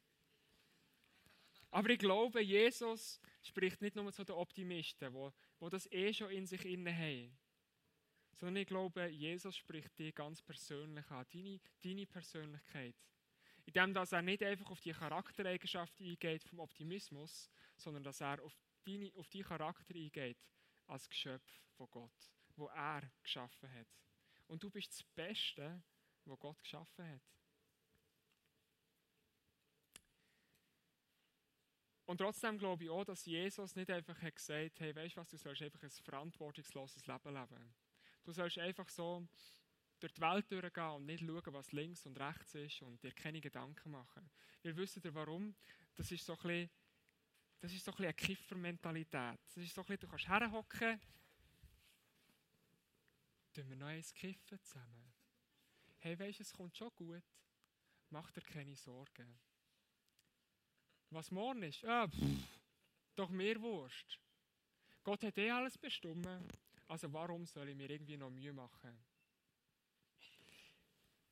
Aber 1.71 1.91
ich 1.91 2.01
glaube, 2.01 2.41
Jesus 2.43 3.21
spricht 3.41 3.81
nicht 3.83 3.95
nur 3.95 4.13
zu 4.13 4.25
den 4.25 4.35
Optimisten, 4.35 5.15
die, 5.15 5.31
die 5.61 5.71
das 5.71 5.89
eh 5.93 6.13
schon 6.13 6.31
in 6.31 6.45
sich 6.45 6.65
inne 6.65 6.93
haben. 6.93 7.39
Sondern 8.35 8.57
ich 8.57 8.67
glaube, 8.67 9.07
Jesus 9.09 9.57
spricht 9.57 9.97
dir 9.99 10.13
ganz 10.13 10.43
persönlich 10.43 11.09
an, 11.11 11.27
deine, 11.33 11.61
deine 11.83 12.07
Persönlichkeit. 12.07 12.97
Indem 13.67 13.95
dass 13.95 14.13
er 14.13 14.23
nicht 14.23 14.43
einfach 14.43 14.71
auf 14.71 14.81
die 14.81 14.93
Charaktereigenschaften 14.93 16.07
eingeht 16.07 16.43
vom 16.43 16.59
Optimismus, 16.59 17.51
sondern 17.77 18.03
dass 18.03 18.21
er 18.21 18.43
auf 18.43 18.55
deine, 18.85 19.11
auf 19.17 19.29
die 19.29 19.43
Charakter 19.43 19.95
eingeht 19.95 20.39
als 20.87 21.09
Geschöpf 21.09 21.63
von 21.77 21.91
Gott, 21.91 22.33
wo 22.57 22.67
er 22.67 23.03
geschaffen 23.23 23.73
hat. 23.73 23.89
Und 24.47 24.63
du 24.63 24.71
bist 24.71 24.93
das 24.93 25.03
Beste, 25.03 25.83
was 26.25 26.39
Gott 26.39 26.61
geschaffen 26.63 27.09
hat. 27.09 27.23
Und 32.07 32.19
trotzdem 32.19 32.59
glaube 32.59 32.85
ich 32.85 32.91
auch, 32.91 33.05
dass 33.05 33.25
Jesus 33.25 33.75
nicht 33.77 33.91
einfach 33.91 34.21
hat 34.21 34.37
gesagt 34.37 34.81
hey, 34.81 34.95
weißt 34.95 35.17
du 35.17 35.21
was, 35.21 35.31
du 35.31 35.39
sollst 35.39 35.63
einfach 35.63 35.83
ein 35.83 35.91
verantwortungsloses 35.91 37.07
Leben 37.07 37.33
leben. 37.33 37.75
Du 38.25 38.33
sollst 38.33 38.59
einfach 38.59 38.89
so 38.89 39.27
durch 40.01 40.13
die 40.13 40.21
Welt 40.21 40.51
durchgehen 40.51 40.91
und 40.91 41.07
nicht 41.07 41.25
schauen, 41.25 41.55
was 41.55 41.73
links 41.73 42.05
und 42.07 42.19
rechts 42.19 42.55
ist 42.55 42.83
und 42.83 43.03
dir 43.03 43.13
keine 43.13 43.41
Gedanken 43.41 43.91
machen. 43.91 44.29
Wir 44.63 44.77
wissen 44.77 45.03
ja 45.05 45.15
warum. 45.15 45.55
Das 45.95 46.11
ist 46.11 46.25
so 46.25 46.33
ein 46.33 46.39
bisschen, 46.39 46.71
das 47.61 47.73
ist 47.73 47.85
so 47.85 47.91
ein 47.93 47.97
bisschen 47.97 48.07
eine 48.07 48.15
Kiffermentalität. 48.15 49.39
Das 49.47 49.57
ist 49.57 49.75
so 49.75 49.83
ein 49.83 49.87
bisschen, 49.87 50.01
du 50.01 50.09
kannst 50.09 50.29
herhocken, 50.29 51.01
tun 53.53 53.69
wir 53.69 53.77
noch 53.77 53.87
eins 53.87 54.13
kiffen 54.13 54.61
zusammen. 54.63 55.13
Hey, 55.99 56.17
du, 56.17 56.25
es 56.25 56.53
kommt 56.53 56.77
schon 56.77 56.91
gut. 56.97 57.23
Mach 58.11 58.31
dir 58.31 58.43
keine 58.43 58.77
Sorgen. 58.77 59.39
Was 61.11 61.31
morgen 61.31 61.63
ist? 61.63 61.85
Ah, 61.85 62.09
pff, 62.09 62.49
doch 63.17 63.31
mir 63.31 63.61
Wurst. 63.61 64.19
Gott 65.03 65.23
hat 65.23 65.39
eh 65.39 65.51
alles 65.51 65.79
bestimmt. 65.79 66.27
Also 66.89 67.13
warum 67.13 67.47
soll 67.47 67.69
ich 67.69 67.77
mir 67.77 67.91
irgendwie 67.91 68.17
noch 68.17 68.31
Mühe 68.31 68.53
machen? 68.53 68.99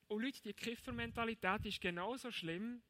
Und 0.08 0.22
Leute, 0.22 0.42
die 0.42 0.52
Kiffermentalität 0.52 1.64
ist 1.64 1.80
genauso 1.80 2.30
schlimm, 2.30 2.82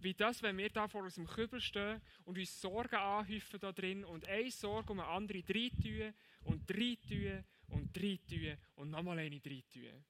wie 0.00 0.14
das, 0.14 0.42
wenn 0.42 0.56
wir 0.56 0.70
da 0.70 0.86
vor 0.86 1.02
unserem 1.02 1.26
Kübel 1.26 1.60
stehen 1.60 2.00
und 2.24 2.38
uns 2.38 2.60
Sorgen 2.60 2.94
anhäufen 2.94 3.58
da 3.58 3.72
drin 3.72 4.04
und 4.04 4.26
eine 4.28 4.50
Sorge 4.50 4.92
um 4.92 5.00
eine 5.00 5.08
andere 5.08 5.42
reintun 5.48 6.14
und 6.44 6.70
reintun 6.70 7.44
und 7.68 7.96
reintun 7.96 8.56
und 8.76 8.90
nochmal 8.90 9.18
eine 9.18 9.40
reintun. 9.44 10.04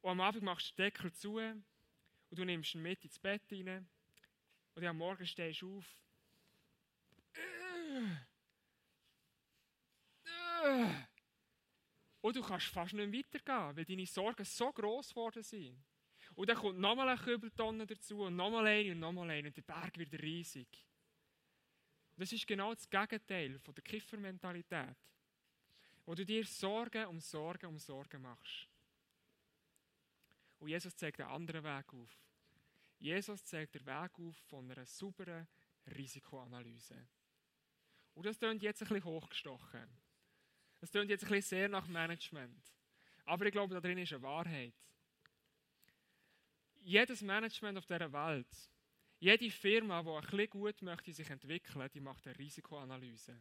Und 0.00 0.10
am 0.10 0.20
Abend 0.20 0.42
machst 0.42 0.70
du 0.70 0.76
den 0.76 0.84
Deckel 0.86 1.12
zu 1.12 1.36
und 1.36 1.64
du 2.30 2.44
nimmst 2.44 2.74
ihn 2.74 2.82
mit 2.82 3.04
ins 3.04 3.18
Bett 3.18 3.42
rein 3.52 3.88
und 4.74 4.84
am 4.84 4.96
Morgen 4.96 5.26
stehst 5.26 5.62
du 5.62 5.78
auf. 5.78 5.96
Und 12.20 12.36
du 12.36 12.42
kannst 12.42 12.66
fast 12.66 12.92
nicht 12.92 13.12
weitergehen, 13.12 13.76
weil 13.76 13.84
deine 13.84 14.06
Sorgen 14.06 14.44
so 14.44 14.72
gross 14.72 15.10
geworden 15.10 15.42
sind. 15.42 15.82
Und 16.34 16.48
dann 16.48 16.56
kommt 16.56 16.78
nochmal 16.78 17.08
eine 17.08 17.20
Kübeltonne 17.20 17.86
dazu 17.86 18.22
und 18.22 18.36
nochmal 18.36 18.66
eine 18.66 18.92
und 18.92 19.00
nochmal 19.00 19.30
eine 19.30 19.48
und 19.48 19.56
der 19.56 19.62
Berg 19.62 19.96
wird 19.98 20.12
riesig. 20.22 20.68
Das 22.16 22.32
ist 22.32 22.46
genau 22.46 22.74
das 22.74 22.88
Gegenteil 22.88 23.58
von 23.58 23.74
der 23.74 23.82
Kiffermentalität. 23.82 24.96
Wo 26.04 26.14
du 26.14 26.24
dir 26.24 26.44
Sorgen 26.44 27.06
um 27.06 27.20
Sorgen 27.20 27.66
um 27.66 27.78
Sorgen 27.78 28.22
machst. 28.22 28.68
Und 30.58 30.68
Jesus 30.68 30.94
zeigt 30.96 31.20
einen 31.20 31.30
anderen 31.30 31.64
Weg 31.64 31.92
auf. 31.94 32.10
Jesus 32.98 33.42
zeigt 33.44 33.74
den 33.74 33.86
Weg 33.86 34.18
auf 34.18 34.36
von 34.48 34.70
einer 34.70 34.84
sauberen 34.84 35.48
Risikoanalyse. 35.86 37.08
Und 38.14 38.26
das 38.26 38.38
klingt 38.38 38.62
jetzt 38.62 38.82
ein 38.82 38.88
bisschen 38.88 39.04
hochgestochen. 39.04 39.88
Das 40.80 40.90
klingt 40.90 41.10
jetzt 41.10 41.24
ein 41.24 41.30
bisschen 41.30 41.48
sehr 41.58 41.68
nach 41.68 41.86
Management. 41.86 42.64
Aber 43.26 43.46
ich 43.46 43.52
glaube, 43.52 43.74
da 43.74 43.80
drin 43.80 43.98
ist 43.98 44.12
eine 44.12 44.22
Wahrheit. 44.22 44.74
Jedes 46.80 47.20
Management 47.20 47.78
auf 47.78 47.86
dieser 47.86 48.10
Welt, 48.12 48.70
jede 49.18 49.50
Firma, 49.50 50.02
die 50.02 50.08
ein 50.08 50.20
bisschen 50.22 50.50
gut 50.50 50.82
möchte 50.82 51.12
sich 51.12 51.28
entwickeln, 51.28 51.90
die 51.92 52.00
macht 52.00 52.26
eine 52.26 52.38
Risikoanalyse. 52.38 53.38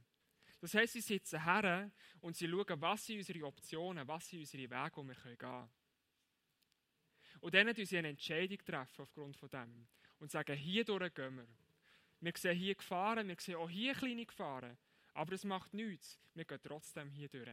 Das 0.59 0.73
heisst, 0.73 0.93
sie 0.93 1.01
sitzen 1.01 1.43
her 1.43 1.89
und 2.19 2.35
sie 2.35 2.49
schauen, 2.49 2.81
was 2.81 3.05
sind 3.05 3.19
unsere 3.19 3.45
Optionen, 3.45 4.05
was 4.05 4.27
sind 4.27 4.39
unsere 4.39 4.63
Wege, 4.63 4.91
die 4.97 5.07
wir 5.07 5.15
gehen 5.15 5.37
können. 5.37 5.69
Und 7.39 7.53
dann 7.53 7.67
treffen 7.67 7.85
sie 7.85 7.97
eine 7.97 8.09
Entscheidung 8.09 8.57
treffen 8.57 9.01
aufgrund 9.01 9.37
von 9.37 9.49
dem 9.49 9.87
und 10.19 10.29
sagen, 10.29 10.57
hier 10.57 10.83
durch 10.83 11.13
gehen 11.13 11.37
wir. 11.37 11.47
Wir 12.19 12.33
sehen 12.35 12.57
hier 12.57 12.75
Gefahren, 12.75 13.25
wir 13.25 13.37
sehen 13.39 13.55
auch 13.55 13.69
hier 13.69 13.93
kleine 13.93 14.25
Gefahren, 14.25 14.77
aber 15.19 15.33
es 15.33 15.43
macht 15.43 15.73
nichts, 15.73 16.17
wir 16.33 16.45
gehen 16.45 16.61
trotzdem 16.63 17.09
hier 17.09 17.27
durch. 17.27 17.49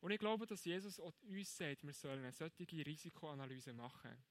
Und 0.00 0.10
ich 0.10 0.18
glaube, 0.18 0.44
dass 0.44 0.64
Jesus 0.64 0.98
uns 0.98 1.56
sagt, 1.56 1.84
wir 1.84 1.92
sollen 1.92 2.18
eine 2.18 2.32
solche 2.32 2.66
Risikoanalyse 2.84 3.72
machen. 3.72 4.24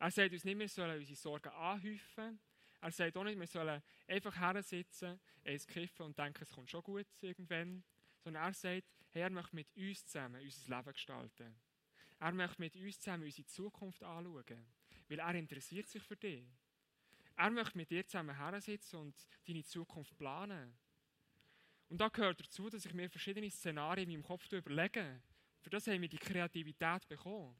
Er 0.00 0.10
sagt 0.10 0.32
uns 0.32 0.42
nicht, 0.42 0.58
wir 0.58 0.68
sollen 0.68 0.98
unsere 0.98 1.14
Sorgen 1.14 1.50
anhäufen. 1.50 2.40
Er 2.80 2.90
sagt 2.90 3.16
auch 3.16 3.22
nicht, 3.22 3.38
wir 3.38 3.46
sollen 3.46 3.80
einfach 4.08 4.36
her 4.36 4.60
sitzen, 4.64 5.20
eins 5.44 5.64
kiffen 5.64 6.06
und 6.06 6.18
denken, 6.18 6.42
es 6.42 6.50
kommt 6.50 6.68
schon 6.68 6.82
gut 6.82 7.06
irgendwann. 7.20 7.84
Sondern 8.18 8.42
er 8.42 8.52
sagt, 8.52 8.88
hey, 9.10 9.22
er 9.22 9.30
möchte 9.30 9.54
mit 9.54 9.76
uns 9.76 10.04
zusammen 10.04 10.42
unser 10.42 10.76
Leben 10.76 10.92
gestalten. 10.92 11.54
Er 12.18 12.32
möchte 12.32 12.60
mit 12.60 12.74
uns 12.74 12.98
zusammen 12.98 13.22
unsere 13.22 13.46
Zukunft 13.46 14.02
anschauen, 14.02 14.66
weil 15.08 15.20
er 15.20 15.34
interessiert 15.36 15.86
sich 15.86 16.02
für 16.02 16.16
dich. 16.16 16.44
Er 17.36 17.50
möchte 17.50 17.76
mit 17.76 17.90
dir 17.90 18.06
zusammen 18.06 18.36
hersitzen 18.36 19.00
und 19.00 19.14
deine 19.46 19.64
Zukunft 19.64 20.16
planen. 20.16 20.76
Und 21.88 22.00
da 22.00 22.08
gehört 22.08 22.40
dazu, 22.40 22.70
dass 22.70 22.86
ich 22.86 22.94
mir 22.94 23.10
verschiedene 23.10 23.50
Szenarien 23.50 24.10
in 24.10 24.16
meinem 24.16 24.26
Kopf 24.26 24.50
überlege. 24.52 25.20
Für 25.60 25.70
das 25.70 25.86
haben 25.86 26.00
wir 26.00 26.08
die 26.08 26.18
Kreativität 26.18 27.06
bekommen. 27.08 27.56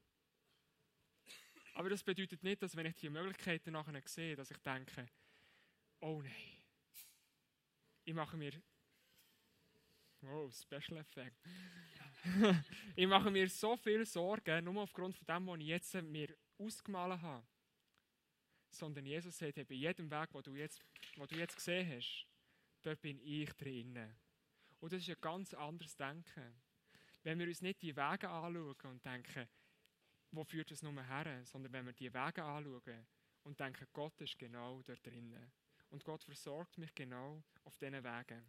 Aber 1.74 1.90
das 1.90 2.02
bedeutet 2.02 2.42
nicht, 2.42 2.62
dass 2.62 2.76
wenn 2.76 2.86
ich 2.86 2.94
die 2.94 3.10
Möglichkeiten 3.10 3.72
nachher 3.72 4.00
sehe, 4.06 4.36
dass 4.36 4.50
ich 4.50 4.58
denke, 4.58 5.08
oh 6.00 6.22
nein, 6.22 6.62
ich 8.04 8.14
mache 8.14 8.36
mir 8.36 8.52
Oh, 10.32 10.50
Special 10.50 10.98
Effect. 10.98 11.36
ich 12.96 13.06
mache 13.06 13.30
mir 13.30 13.48
so 13.48 13.76
viel 13.76 14.06
Sorgen, 14.06 14.64
nur 14.64 14.82
aufgrund 14.82 15.14
von 15.14 15.26
dem, 15.26 15.46
was 15.46 15.60
ich 15.60 15.66
jetzt 15.66 15.94
mir 15.94 16.34
ausgemalt 16.58 17.20
habe. 17.20 17.46
Sondern 18.74 19.06
Jesus 19.06 19.38
sagt, 19.38 19.54
bei 19.68 19.74
jedem 19.74 20.10
Weg, 20.10 20.28
wo 20.32 20.42
du 20.42 20.54
jetzt, 20.54 20.82
wo 21.16 21.26
du 21.26 21.36
jetzt 21.36 21.56
gesehen 21.56 21.88
hast, 21.96 22.26
dort 22.82 23.00
bin 23.00 23.20
ich 23.20 23.52
drinnen. 23.52 24.14
Und 24.80 24.92
das 24.92 25.00
ist 25.00 25.10
ein 25.10 25.20
ganz 25.20 25.54
anderes 25.54 25.96
Denken. 25.96 26.60
Wenn 27.22 27.38
wir 27.38 27.46
uns 27.46 27.62
nicht 27.62 27.80
die 27.82 27.96
Wege 27.96 28.28
anschauen 28.28 28.76
und 28.82 29.04
denken, 29.04 29.48
wo 30.32 30.44
führt 30.44 30.70
es 30.72 30.82
nur 30.82 31.00
her, 31.02 31.44
sondern 31.46 31.72
wenn 31.72 31.86
wir 31.86 31.92
die 31.92 32.12
Wege 32.12 32.42
anschauen 32.42 33.06
und 33.44 33.60
denken, 33.60 33.86
Gott 33.92 34.20
ist 34.20 34.38
genau 34.38 34.82
dort 34.82 35.06
drinnen. 35.06 35.52
Und 35.90 36.04
Gott 36.04 36.24
versorgt 36.24 36.76
mich 36.76 36.94
genau 36.94 37.42
auf 37.62 37.78
diesen 37.78 38.02
Wegen. 38.02 38.44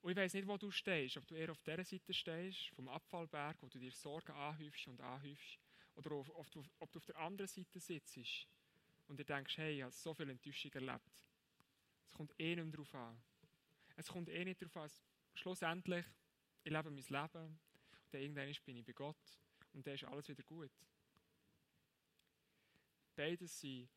Und 0.00 0.10
ich 0.12 0.16
weiß 0.16 0.34
nicht, 0.34 0.48
wo 0.48 0.56
du 0.56 0.70
stehst, 0.70 1.16
ob 1.16 1.26
du 1.26 1.34
eher 1.34 1.50
auf 1.50 1.62
dieser 1.62 1.84
Seite 1.84 2.12
stehst, 2.12 2.68
vom 2.74 2.88
Abfallberg, 2.88 3.56
wo 3.60 3.68
du 3.68 3.78
dir 3.78 3.92
Sorgen 3.92 4.32
anhäufst 4.32 4.86
und 4.88 5.00
anhäufst, 5.00 5.58
oder 5.98 6.12
ob, 6.12 6.50
du, 6.50 6.64
ob 6.78 6.92
du 6.92 6.98
auf 6.98 7.04
der 7.04 7.16
anderen 7.16 7.48
Seite 7.48 7.80
sitzt 7.80 8.46
und 9.08 9.18
dir 9.18 9.24
denkst, 9.24 9.56
hey, 9.58 9.76
ich 9.76 9.82
habe 9.82 9.92
so 9.92 10.14
viel 10.14 10.30
Enttäuschung 10.30 10.72
erlebt. 10.72 11.10
Es 12.06 12.14
kommt 12.14 12.32
eh 12.38 12.56
nicht 12.56 12.72
darauf 12.72 12.94
an. 12.94 13.20
Es 13.96 14.08
kommt 14.08 14.28
eh 14.28 14.44
nicht 14.44 14.62
darauf 14.62 14.76
an. 14.76 14.90
Schlussendlich, 15.34 16.06
ich 16.62 16.72
lebe 16.72 16.90
mein 16.90 17.04
Leben 17.04 17.46
und 17.46 18.12
dann 18.12 18.20
irgendwann 18.20 18.54
bin 18.64 18.76
ich 18.76 18.84
bei 18.84 18.92
Gott 18.92 19.38
und 19.72 19.86
dann 19.86 19.94
ist 19.94 20.04
alles 20.04 20.28
wieder 20.28 20.42
gut. 20.44 20.72
Beides 23.16 23.60
sind 23.60 23.90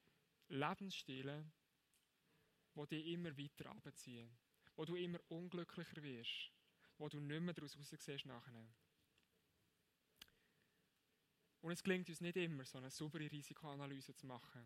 Lebensstile, 0.49 1.45
die 2.75 2.87
dich 2.87 3.05
immer 3.07 3.37
weiter 3.37 3.69
abziehen 3.69 4.35
wo 4.75 4.85
du 4.85 4.95
immer 4.95 5.19
unglücklicher 5.29 6.01
wirst, 6.01 6.51
wo 6.97 7.07
du 7.09 7.19
nicht 7.19 7.41
mehr 7.41 7.53
daraus 7.53 7.77
raussiehst 7.77 8.25
nachher. 8.25 8.67
Und 11.61 11.71
es 11.71 11.83
gelingt 11.83 12.09
uns 12.09 12.21
nicht 12.21 12.37
immer, 12.37 12.65
so 12.65 12.79
eine 12.79 12.89
saubere 12.89 13.31
Risikoanalyse 13.31 14.15
zu 14.15 14.25
machen. 14.25 14.63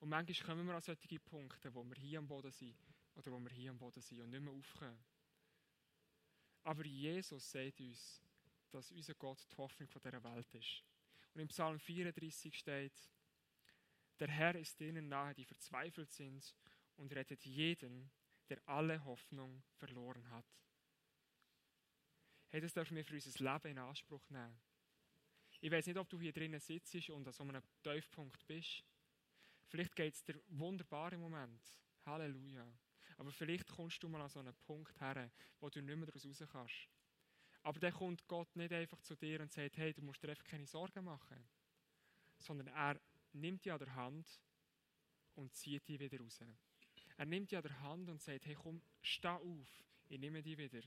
Und 0.00 0.08
manchmal 0.08 0.46
kommen 0.46 0.66
wir 0.66 0.74
an 0.74 0.82
solche 0.82 1.20
Punkte, 1.20 1.72
wo 1.74 1.84
wir 1.84 1.96
hier 1.96 2.18
am 2.18 2.26
Boden 2.26 2.50
sind 2.50 2.76
oder 3.14 3.32
wo 3.32 3.38
wir 3.40 3.50
hier 3.50 3.70
am 3.70 3.78
Boden 3.78 4.00
sind 4.00 4.20
und 4.20 4.30
nicht 4.30 4.40
mehr 4.42 4.52
aufkommen. 4.52 4.98
Aber 6.64 6.84
Jesus 6.84 7.50
sagt 7.50 7.80
uns, 7.80 8.22
dass 8.70 8.90
unser 8.90 9.14
Gott 9.14 9.46
die 9.50 9.56
Hoffnung 9.56 9.88
dieser 9.88 10.22
Welt 10.24 10.54
ist. 10.54 10.84
Und 11.34 11.40
im 11.40 11.48
Psalm 11.48 11.78
34 11.78 12.56
steht, 12.56 13.10
der 14.18 14.28
Herr 14.28 14.54
ist 14.56 14.78
denen 14.80 15.08
nahe, 15.08 15.34
die 15.34 15.44
verzweifelt 15.44 16.10
sind 16.10 16.54
und 16.96 17.12
rettet 17.12 17.44
jeden, 17.44 18.10
der 18.48 18.60
alle 18.68 19.04
Hoffnung 19.04 19.62
verloren 19.76 20.28
hat. 20.30 20.46
Hey, 22.48 22.60
das 22.60 22.72
dürfen 22.72 22.96
wir 22.96 23.04
für 23.04 23.14
unser 23.14 23.44
Leben 23.44 23.68
in 23.68 23.78
Anspruch 23.78 24.28
nehmen. 24.30 24.58
Ich 25.60 25.70
weiß 25.70 25.86
nicht, 25.86 25.98
ob 25.98 26.08
du 26.08 26.20
hier 26.20 26.32
drinnen 26.32 26.60
sitzt 26.60 26.94
und 27.10 27.26
an 27.26 27.32
so 27.32 27.42
einem 27.42 27.62
Tiefpunkt 27.82 28.46
bist. 28.46 28.84
Vielleicht 29.66 29.96
geht 29.96 30.14
es 30.14 30.22
dir 30.22 30.40
wunderbar 30.48 31.12
im 31.12 31.20
Moment. 31.20 31.60
Halleluja. 32.06 32.66
Aber 33.16 33.32
vielleicht 33.32 33.68
kommst 33.68 34.02
du 34.02 34.08
mal 34.08 34.22
an 34.22 34.28
so 34.28 34.38
einen 34.38 34.54
Punkt 34.54 35.00
her, 35.00 35.30
wo 35.58 35.68
du 35.68 35.82
nicht 35.82 35.96
mehr 35.96 36.06
daraus 36.06 36.24
raus 36.24 36.48
kannst. 36.52 36.88
Aber 37.62 37.80
dann 37.80 37.92
kommt 37.92 38.26
Gott 38.28 38.54
nicht 38.54 38.72
einfach 38.72 39.00
zu 39.02 39.16
dir 39.16 39.40
und 39.40 39.52
sagt, 39.52 39.76
hey, 39.76 39.92
du 39.92 40.02
musst 40.02 40.22
dir 40.22 40.30
einfach 40.30 40.44
keine 40.44 40.66
Sorgen 40.66 41.04
machen. 41.04 41.36
Sondern 42.38 42.68
er 42.68 43.00
nimmt 43.32 43.64
dich 43.64 43.72
an 43.72 43.80
der 43.80 43.94
Hand 43.96 44.40
und 45.34 45.52
zieht 45.54 45.88
dich 45.88 45.98
wieder 45.98 46.20
raus. 46.20 46.38
Er 47.16 47.26
nimmt 47.26 47.50
dich 47.50 47.58
an 47.58 47.64
der 47.64 47.80
Hand 47.80 48.08
und 48.08 48.22
sagt, 48.22 48.46
hey 48.46 48.54
komm, 48.54 48.80
steh 49.02 49.28
auf, 49.28 49.84
ich 50.08 50.20
nehme 50.20 50.40
dich 50.40 50.56
wieder. 50.56 50.82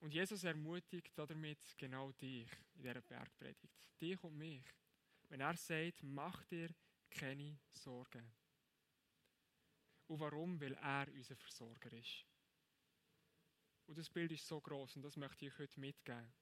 Und 0.00 0.12
Jesus 0.12 0.44
ermutigt 0.44 1.12
damit 1.16 1.58
genau 1.76 2.10
dich 2.12 2.48
in 2.74 2.82
dieser 2.82 3.02
Bergpredigt. 3.02 3.88
Dich 4.00 4.22
und 4.24 4.36
mich. 4.36 4.64
Wenn 5.28 5.40
er 5.40 5.56
sagt, 5.56 6.02
mach 6.02 6.44
dir 6.46 6.70
keine 7.10 7.58
Sorgen. 7.70 8.32
Und 10.06 10.18
warum? 10.18 10.60
Weil 10.60 10.74
er 10.74 11.06
unser 11.12 11.36
Versorger 11.36 11.92
ist. 11.92 12.24
Und 13.86 13.98
das 13.98 14.08
Bild 14.08 14.32
ist 14.32 14.46
so 14.46 14.60
groß 14.60 14.96
und 14.96 15.02
das 15.02 15.16
möchte 15.16 15.44
ich 15.44 15.52
euch 15.52 15.58
heute 15.58 15.80
mitgeben. 15.80 16.32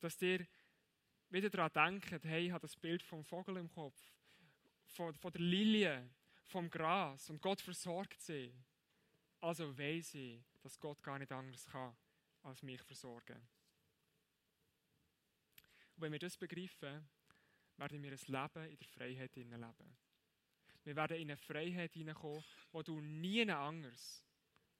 Dass 0.00 0.20
ihr 0.22 0.46
wieder 1.28 1.50
daran 1.50 2.00
denkt, 2.00 2.24
hey, 2.24 2.46
ich 2.46 2.52
habe 2.52 2.62
das 2.62 2.76
Bild 2.76 3.02
vom 3.02 3.24
Vogel 3.24 3.56
im 3.56 3.70
Kopf 3.70 4.00
von, 4.86 5.14
von 5.14 5.32
der 5.32 5.40
Lilie, 5.40 6.08
vom 6.44 6.70
Gras 6.70 7.28
und 7.30 7.42
Gott 7.42 7.60
versorgt 7.60 8.20
sie. 8.20 8.54
Also 9.40 9.76
weiß 9.76 10.14
ich, 10.14 10.42
dass 10.62 10.78
Gott 10.78 11.02
gar 11.02 11.18
nicht 11.18 11.32
anders 11.32 11.66
kann, 11.66 11.96
als 12.46 12.62
mich 12.62 12.80
versorgen. 12.82 13.36
Und 15.96 16.02
wenn 16.02 16.12
wir 16.12 16.18
das 16.18 16.36
begreifen, 16.36 17.08
werden 17.76 18.02
wir 18.02 18.12
ein 18.12 18.18
Leben 18.26 18.70
in 18.70 18.78
der 18.78 18.88
Freiheit 18.88 19.36
leben. 19.36 19.96
Wir 20.84 20.96
werden 20.96 21.16
in 21.16 21.30
eine 21.30 21.36
Freiheit 21.36 21.94
hineinkommen, 21.94 22.44
wo 22.70 22.82
du 22.82 23.00
nie 23.00 23.50
anders 23.50 24.24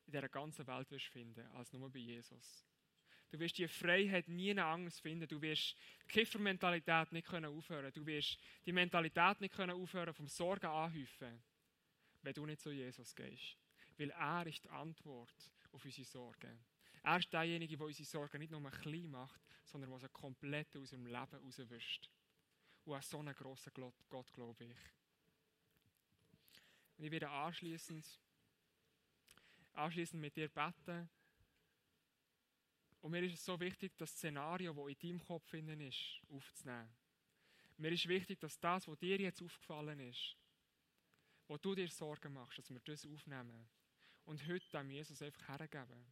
in 0.07 0.13
dieser 0.13 0.29
ganzen 0.29 0.67
Welt 0.67 0.91
wirst 0.91 1.07
finden 1.07 1.47
als 1.49 1.73
nur 1.73 1.91
bei 1.91 1.99
Jesus. 1.99 2.65
Du 3.31 3.41
wirst 3.41 3.59
die 3.59 3.67
Freiheit 3.67 4.29
nie 4.29 4.57
anders 4.57 5.01
finden. 5.01 5.27
Du 5.27 5.43
wirst 5.43 5.77
die 6.05 6.13
Kiffermentalität 6.13 7.11
nicht 7.11 7.29
aufhören 7.29 7.63
können 7.63 7.93
Du 7.93 8.07
wirst 8.07 8.39
die 8.65 8.73
Mentalität 8.73 9.41
nicht 9.41 9.59
aufhören 9.59 10.15
vom 10.15 10.29
Sorgen 10.29 10.67
anhäufen, 10.67 11.43
wenn 12.23 12.35
du 12.35 12.47
nicht 12.47 12.61
zu 12.61 12.71
Jesus 12.71 13.15
gehst. 13.17 13.57
Weil 13.99 14.11
er 14.11 14.47
ist 14.47 14.65
die 14.65 14.71
Antwort 14.71 15.51
auf 15.73 15.85
unsere 15.85 16.07
Sorgen. 16.07 16.65
Er 17.07 17.19
ist 17.19 17.33
derjenige, 17.33 17.77
der 17.77 17.87
unsere 17.87 18.05
Sorgen 18.05 18.41
nicht 18.41 18.51
nur 18.51 18.69
klein 18.69 19.09
macht, 19.09 19.41
sondern 19.65 19.91
der 19.91 20.01
sie 20.01 20.09
komplett 20.09 20.77
aus 20.77 20.91
dem 20.91 21.07
Leben 21.07 21.37
rauswischt. 21.37 22.11
Und 22.85 22.95
an 22.95 23.03
so 23.03 23.21
einen 23.21 23.33
grossen 23.33 23.73
Gott 24.09 24.33
glaube 24.33 24.65
ich. 24.65 24.77
Und 26.99 27.05
ich 27.05 27.11
werde 27.13 27.31
anschließend, 27.31 28.05
anschließend 29.75 30.21
mit 30.21 30.35
dir 30.35 30.49
beten 30.49 31.09
und 33.03 33.13
mir 33.13 33.23
ist 33.23 33.35
es 33.35 33.45
so 33.45 33.61
wichtig, 33.61 33.97
das 33.97 34.11
Szenario, 34.11 34.75
das 34.75 34.89
in 34.89 34.99
deinem 34.99 35.25
Kopf 35.25 35.55
ist, 35.55 36.21
aufzunehmen. 36.29 36.89
Mir 37.77 37.93
ist 37.93 38.09
wichtig, 38.09 38.41
dass 38.41 38.59
das, 38.59 38.89
was 38.89 38.99
dir 38.99 39.17
jetzt 39.21 39.41
aufgefallen 39.41 40.01
ist, 40.01 40.37
wo 41.47 41.57
du 41.57 41.77
dir 41.77 41.87
Sorgen 41.87 42.33
machst, 42.33 42.59
dass 42.59 42.69
wir 42.69 42.81
das 42.81 43.07
aufnehmen 43.07 43.69
und 44.25 44.45
heute 44.49 44.69
dem 44.71 44.91
Jesus 44.91 45.23
einfach 45.23 45.47
hergeben. 45.47 46.05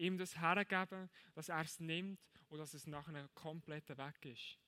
Ihm 0.00 0.16
das 0.16 0.40
hergeben, 0.40 1.10
dass 1.34 1.50
er 1.50 1.60
es 1.60 1.78
nimmt 1.78 2.18
und 2.48 2.58
dass 2.58 2.72
es 2.72 2.86
nach 2.86 3.06
einem 3.06 3.28
kompletten 3.34 3.98
Weg 3.98 4.24
ist. 4.24 4.58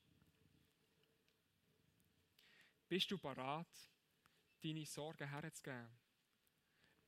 Bist 2.87 3.09
du 3.09 3.17
bereit, 3.17 3.89
deine 4.61 4.85
Sorgen 4.85 5.27
herzugeben? 5.27 5.89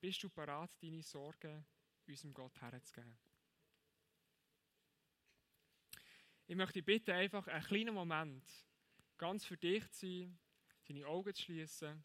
Bist 0.00 0.24
du 0.24 0.28
bereit, 0.28 0.70
deine 0.82 1.04
Sorgen 1.04 1.64
unserem 2.08 2.34
Gott 2.34 2.60
herzugeben? 2.60 3.16
Ich 6.48 6.56
möchte 6.56 6.74
dich 6.74 6.84
bitten, 6.84 7.12
einfach 7.12 7.46
einen 7.46 7.64
kleinen 7.64 7.94
Moment 7.94 8.44
ganz 9.16 9.44
für 9.44 9.56
dich 9.56 9.88
zu 9.92 10.06
sein, 10.06 10.38
deine 10.88 11.06
Augen 11.06 11.32
zu 11.32 11.42
schließen 11.44 12.04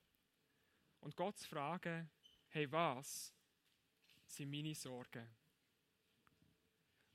und 0.99 1.15
Gott 1.15 1.39
zu 1.39 1.49
fragen, 1.49 2.12
hey, 2.49 2.71
was 2.71 3.34
sind 4.27 4.51
meine 4.51 4.75
Sorgen? 4.75 5.40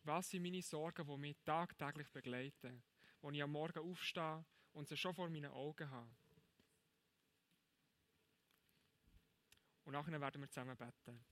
Was 0.06 0.30
sind 0.30 0.44
meine 0.44 0.62
Sorgen, 0.62 1.04
die 1.04 1.16
mich 1.16 1.36
tagtäglich 1.44 2.12
begleiten, 2.12 2.80
wo 3.20 3.30
ich 3.32 3.42
am 3.42 3.50
Morgen 3.50 3.90
aufstehe 3.90 4.44
und 4.72 4.86
sie 4.86 4.96
schon 4.96 5.12
vor 5.12 5.28
meinen 5.28 5.50
Augen 5.50 5.90
habe? 5.90 6.08
Und 9.82 9.94
nachher 9.94 10.20
werden 10.20 10.40
wir 10.40 10.48
zusammen 10.48 10.76
beten. 10.76 11.24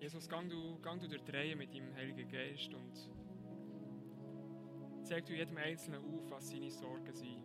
Jesus, 0.00 0.26
gang 0.26 0.48
du, 0.48 0.78
gang 0.80 0.98
du 0.98 1.06
durch 1.06 1.22
die 1.24 1.30
Reihe 1.30 1.54
mit 1.54 1.74
deinem 1.74 1.94
Heiligen 1.94 2.26
Geist 2.26 2.72
und 2.72 3.10
zeig 5.02 5.26
du 5.26 5.34
jedem 5.34 5.58
Einzelnen 5.58 6.02
auf, 6.02 6.30
was 6.30 6.48
seine 6.48 6.70
Sorgen 6.70 7.12
sind. 7.12 7.44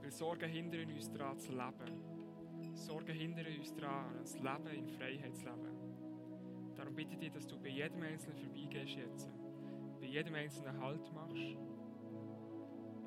Weil 0.00 0.12
Sorgen 0.12 0.48
hindern 0.48 0.92
uns 0.92 1.10
daran 1.10 1.36
zu 1.40 1.50
leben. 1.50 2.76
Sorgen 2.76 3.12
hindern 3.12 3.46
uns 3.58 3.74
daran, 3.74 4.16
das 4.20 4.38
Leben 4.38 4.68
in 4.68 4.86
Freiheit 4.86 5.34
zu 5.34 5.46
leben. 5.46 6.72
Darum 6.76 6.94
bitte 6.94 7.14
ich 7.14 7.18
dich, 7.18 7.32
dass 7.32 7.48
du 7.48 7.58
bei 7.58 7.70
jedem 7.70 8.02
Einzelnen 8.02 8.38
vorbeigehst 8.38 8.96
jetzt. 8.96 9.28
Bei 9.98 10.06
jedem 10.06 10.36
Einzelnen 10.36 10.80
Halt 10.80 11.12
machst 11.12 11.58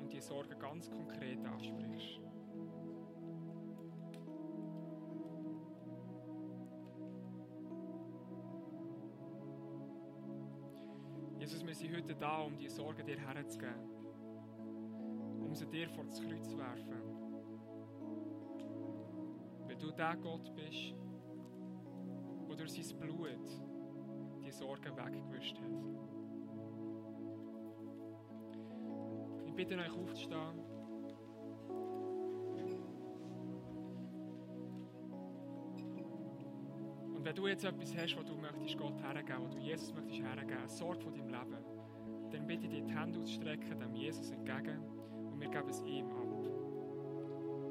und 0.00 0.12
die 0.12 0.20
Sorgen 0.20 0.58
ganz 0.58 0.90
konkret 0.90 1.42
ansprichst. 1.46 2.23
Sind 11.84 11.96
heute 11.96 12.14
da, 12.14 12.38
um 12.38 12.56
die 12.56 12.68
Sorgen 12.68 13.04
dir 13.04 13.18
herzugeben. 13.18 13.90
Um 15.40 15.54
sie 15.54 15.66
dir 15.66 15.88
vor 15.90 16.04
das 16.04 16.20
Kreuz 16.20 16.48
zu 16.48 16.56
werfen. 16.56 17.02
Weil 19.66 19.76
du 19.76 19.90
der 19.90 20.16
Gott 20.16 20.54
bist, 20.54 20.94
der 22.48 22.56
durch 22.56 22.72
sein 22.72 22.98
Blut 22.98 23.50
die 24.42 24.50
Sorgen 24.50 24.96
weggewischt 24.96 25.58
hat. 25.58 25.84
Ich 29.46 29.54
bitte 29.54 29.76
euch 29.76 29.92
aufzustehen. 29.92 30.60
Und 37.14 37.24
wenn 37.24 37.34
du 37.34 37.46
jetzt 37.46 37.64
etwas 37.64 37.94
hast, 37.94 38.16
was 38.16 38.24
du 38.24 38.36
möchtest 38.36 38.78
Gott 38.78 39.02
hergeben, 39.02 39.44
was 39.44 39.50
du 39.50 39.58
Jesus 39.58 39.92
möchtest 39.92 40.22
hergeben, 40.22 40.68
Sorge 40.68 41.00
von 41.00 41.12
deinem 41.14 41.28
Leben, 41.28 41.73
dann 42.34 42.46
bitte 42.46 42.68
dich 42.68 42.84
die 42.84 42.92
Hände 42.92 43.20
auszustrecken, 43.20 43.78
dem 43.78 43.94
Jesus 43.94 44.30
entgegen 44.30 44.78
und 45.30 45.40
wir 45.40 45.48
geben 45.48 45.68
es 45.68 45.80
ihm 45.82 46.10
ab. 46.10 46.46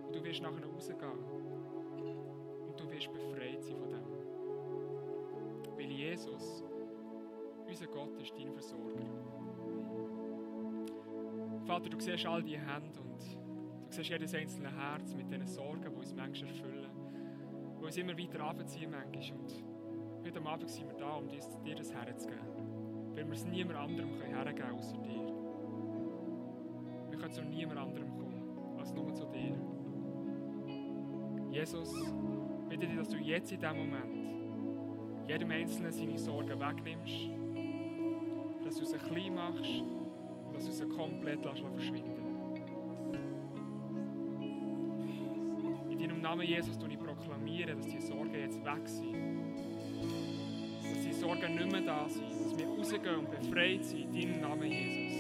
Und 0.06 0.16
du 0.16 0.24
wirst 0.24 0.42
nachher 0.42 0.66
rausgehen 0.66 1.20
und 2.68 2.80
du 2.80 2.90
wirst 2.90 3.12
befreit 3.12 3.64
sein 3.64 3.78
von 3.78 3.90
dem. 3.90 4.04
Weil 5.76 5.92
Jesus, 5.92 6.64
unser 7.68 7.88
Gott, 7.88 8.16
ist 8.22 8.34
dein 8.38 8.52
Versorger. 8.54 9.06
Vater, 11.66 11.90
du 11.90 12.00
siehst 12.00 12.26
all 12.26 12.44
die 12.44 12.58
Hände 12.58 13.00
und 13.02 13.22
du 13.22 13.92
siehst 13.92 14.10
jedes 14.10 14.34
einzelne 14.34 14.74
Herz 14.76 15.14
mit 15.14 15.30
diesen 15.30 15.48
Sorgen, 15.48 15.82
die 15.82 15.90
uns 15.90 16.14
manchmal 16.14 16.52
erfüllen, 16.52 16.92
die 17.80 17.86
uns 17.86 17.98
immer 17.98 18.18
weiter 18.18 18.42
runterziehen 18.42 18.92
manchmal. 18.92 19.40
Und 19.40 20.26
heute 20.26 20.46
Abend 20.46 20.70
sind 20.70 20.88
wir 20.88 20.96
da, 20.96 21.16
um 21.16 21.28
dir 21.28 21.76
das 21.76 21.94
herzugeben. 21.94 22.53
Weil 23.24 23.30
wir 23.30 23.38
es 23.38 23.46
niemand 23.46 23.80
anderem 23.80 24.10
hergeben 24.22 24.56
können, 24.58 24.78
außer 24.78 24.98
dir. 24.98 25.34
Wir 27.10 27.18
können 27.18 27.32
zu 27.32 27.42
niemand 27.42 27.80
anderem 27.80 28.12
kommen, 28.18 28.78
als 28.78 28.92
nur 28.92 29.14
zu 29.14 29.26
dir. 29.28 29.56
Jesus, 31.50 31.94
bitte 32.68 32.86
dich, 32.86 32.98
dass 32.98 33.08
du 33.08 33.18
jetzt 33.18 33.50
in 33.54 33.62
diesem 33.62 33.78
Moment 33.78 35.30
jedem 35.30 35.52
Einzelnen 35.52 35.92
seine 35.94 36.20
Sorgen 36.20 36.60
wegnimmst, 36.60 37.30
dass 38.66 38.76
du 38.76 38.84
sie 38.84 38.98
klein 38.98 39.36
machst 39.36 39.84
und 40.46 40.54
dass 40.54 40.66
du 40.66 40.72
sie 40.74 40.88
komplett 40.90 41.46
lässt 41.46 41.64
In 45.90 45.98
deinem 45.98 46.22
Namen 46.22 46.46
Jesus 46.46 46.78
tue 46.78 46.90
ich 46.90 47.00
proklamieren, 47.00 47.78
dass 47.78 47.88
die 47.88 48.02
Sorgen 48.02 48.34
jetzt 48.34 48.62
weg 48.66 48.86
sind. 48.86 49.16
Dass 50.84 51.04
die 51.04 51.14
Sorgen 51.14 51.56
nicht 51.56 51.72
mehr 51.72 51.82
da 51.84 52.10
sind. 52.10 52.33
Dass 52.54 52.62
wir 52.62 52.68
rausgehen 52.68 53.16
und 53.16 53.32
befreit 53.32 53.84
sind 53.84 54.14
in 54.16 54.30
deinem 54.30 54.42
Namen 54.42 54.72
Jesus. 54.72 55.14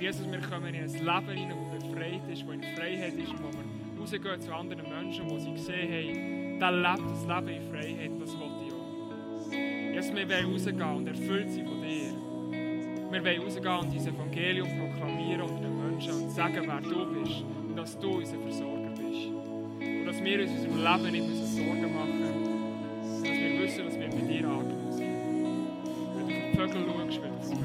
Jesus, 0.00 0.30
wir 0.30 0.40
kommen 0.40 0.74
in 0.74 0.82
ein 0.82 0.92
Leben 0.92 1.04
rein, 1.06 1.48
das 1.70 1.82
befreit 1.82 2.28
ist, 2.28 2.42
das 2.42 2.54
in 2.54 2.62
Freiheit 2.76 3.14
ist, 3.14 3.32
wo 3.40 3.48
wir 3.52 4.00
rausgehen 4.00 4.40
zu 4.40 4.54
anderen 4.54 4.88
Menschen, 4.88 5.30
wo 5.30 5.38
sie 5.38 5.52
gesehen 5.52 6.58
haben, 6.58 6.58
der 6.58 6.72
lebt 6.72 7.10
das 7.10 7.26
Leben 7.26 7.48
in 7.48 7.62
Freiheit, 7.70 8.10
das 8.20 8.32
will 8.32 8.50
ich 8.66 8.72
auch. 8.72 9.52
Jesus, 9.94 10.14
wir 10.16 10.28
wollen 10.28 10.52
rausgehen 10.52 10.82
und 10.82 11.06
erfüllt 11.06 11.50
sein 11.50 11.66
von 11.66 11.82
dir. 11.82 12.12
Wir 13.10 13.24
wollen 13.24 13.42
rausgehen 13.42 13.78
und 13.78 13.92
dieses 13.92 14.08
Evangelium 14.08 14.68
proklamieren 14.68 15.42
unter 15.42 15.60
den 15.60 15.90
Menschen 15.90 16.12
und 16.12 16.30
sagen, 16.30 16.62
wer 16.66 16.80
du 16.80 17.22
bist 17.22 17.44
und 17.68 17.76
dass 17.76 17.98
du 17.98 18.16
unser 18.16 18.38
Versorger 18.38 18.90
bist. 18.90 19.26
Und 19.26 20.06
dass 20.06 20.24
wir 20.24 20.40
uns 20.42 20.50
unserem 20.50 20.76
Leben 20.76 21.12
nicht 21.12 21.44
Sorgen 21.46 21.94
machen 21.94 22.27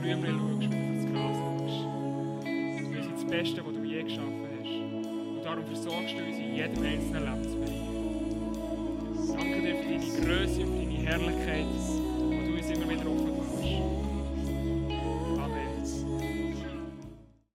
Blümchen 0.04 0.38
schaust, 0.38 0.64
du 0.64 0.68
das 0.68 1.06
Gras 1.14 1.38
schaust. 1.38 2.46
Wir 2.46 3.04
sind 3.04 3.16
das 3.16 3.26
Beste, 3.26 3.66
was 3.66 3.74
du 3.74 3.84
je 3.86 4.04
geschaffen 4.04 4.48
hast. 4.52 4.70
Und 4.70 5.42
darum 5.46 5.66
versorgst 5.66 6.14
du 6.14 6.26
uns 6.26 6.38
in 6.38 6.56
jedem 6.56 6.84
einzelnen 6.84 7.24
Lebensbereich. 7.24 7.80
Danke 9.38 9.62
dir 9.62 9.76
für 9.78 9.88
deine 9.90 10.26
Größe 10.26 10.62
und 10.62 10.76
deine 10.76 10.98
Herrlichkeit, 11.08 11.66
die 12.30 12.52
du 12.52 12.58
uns 12.58 12.70
immer 12.70 12.90
wieder 12.90 13.10
offenbarst. 13.10 13.93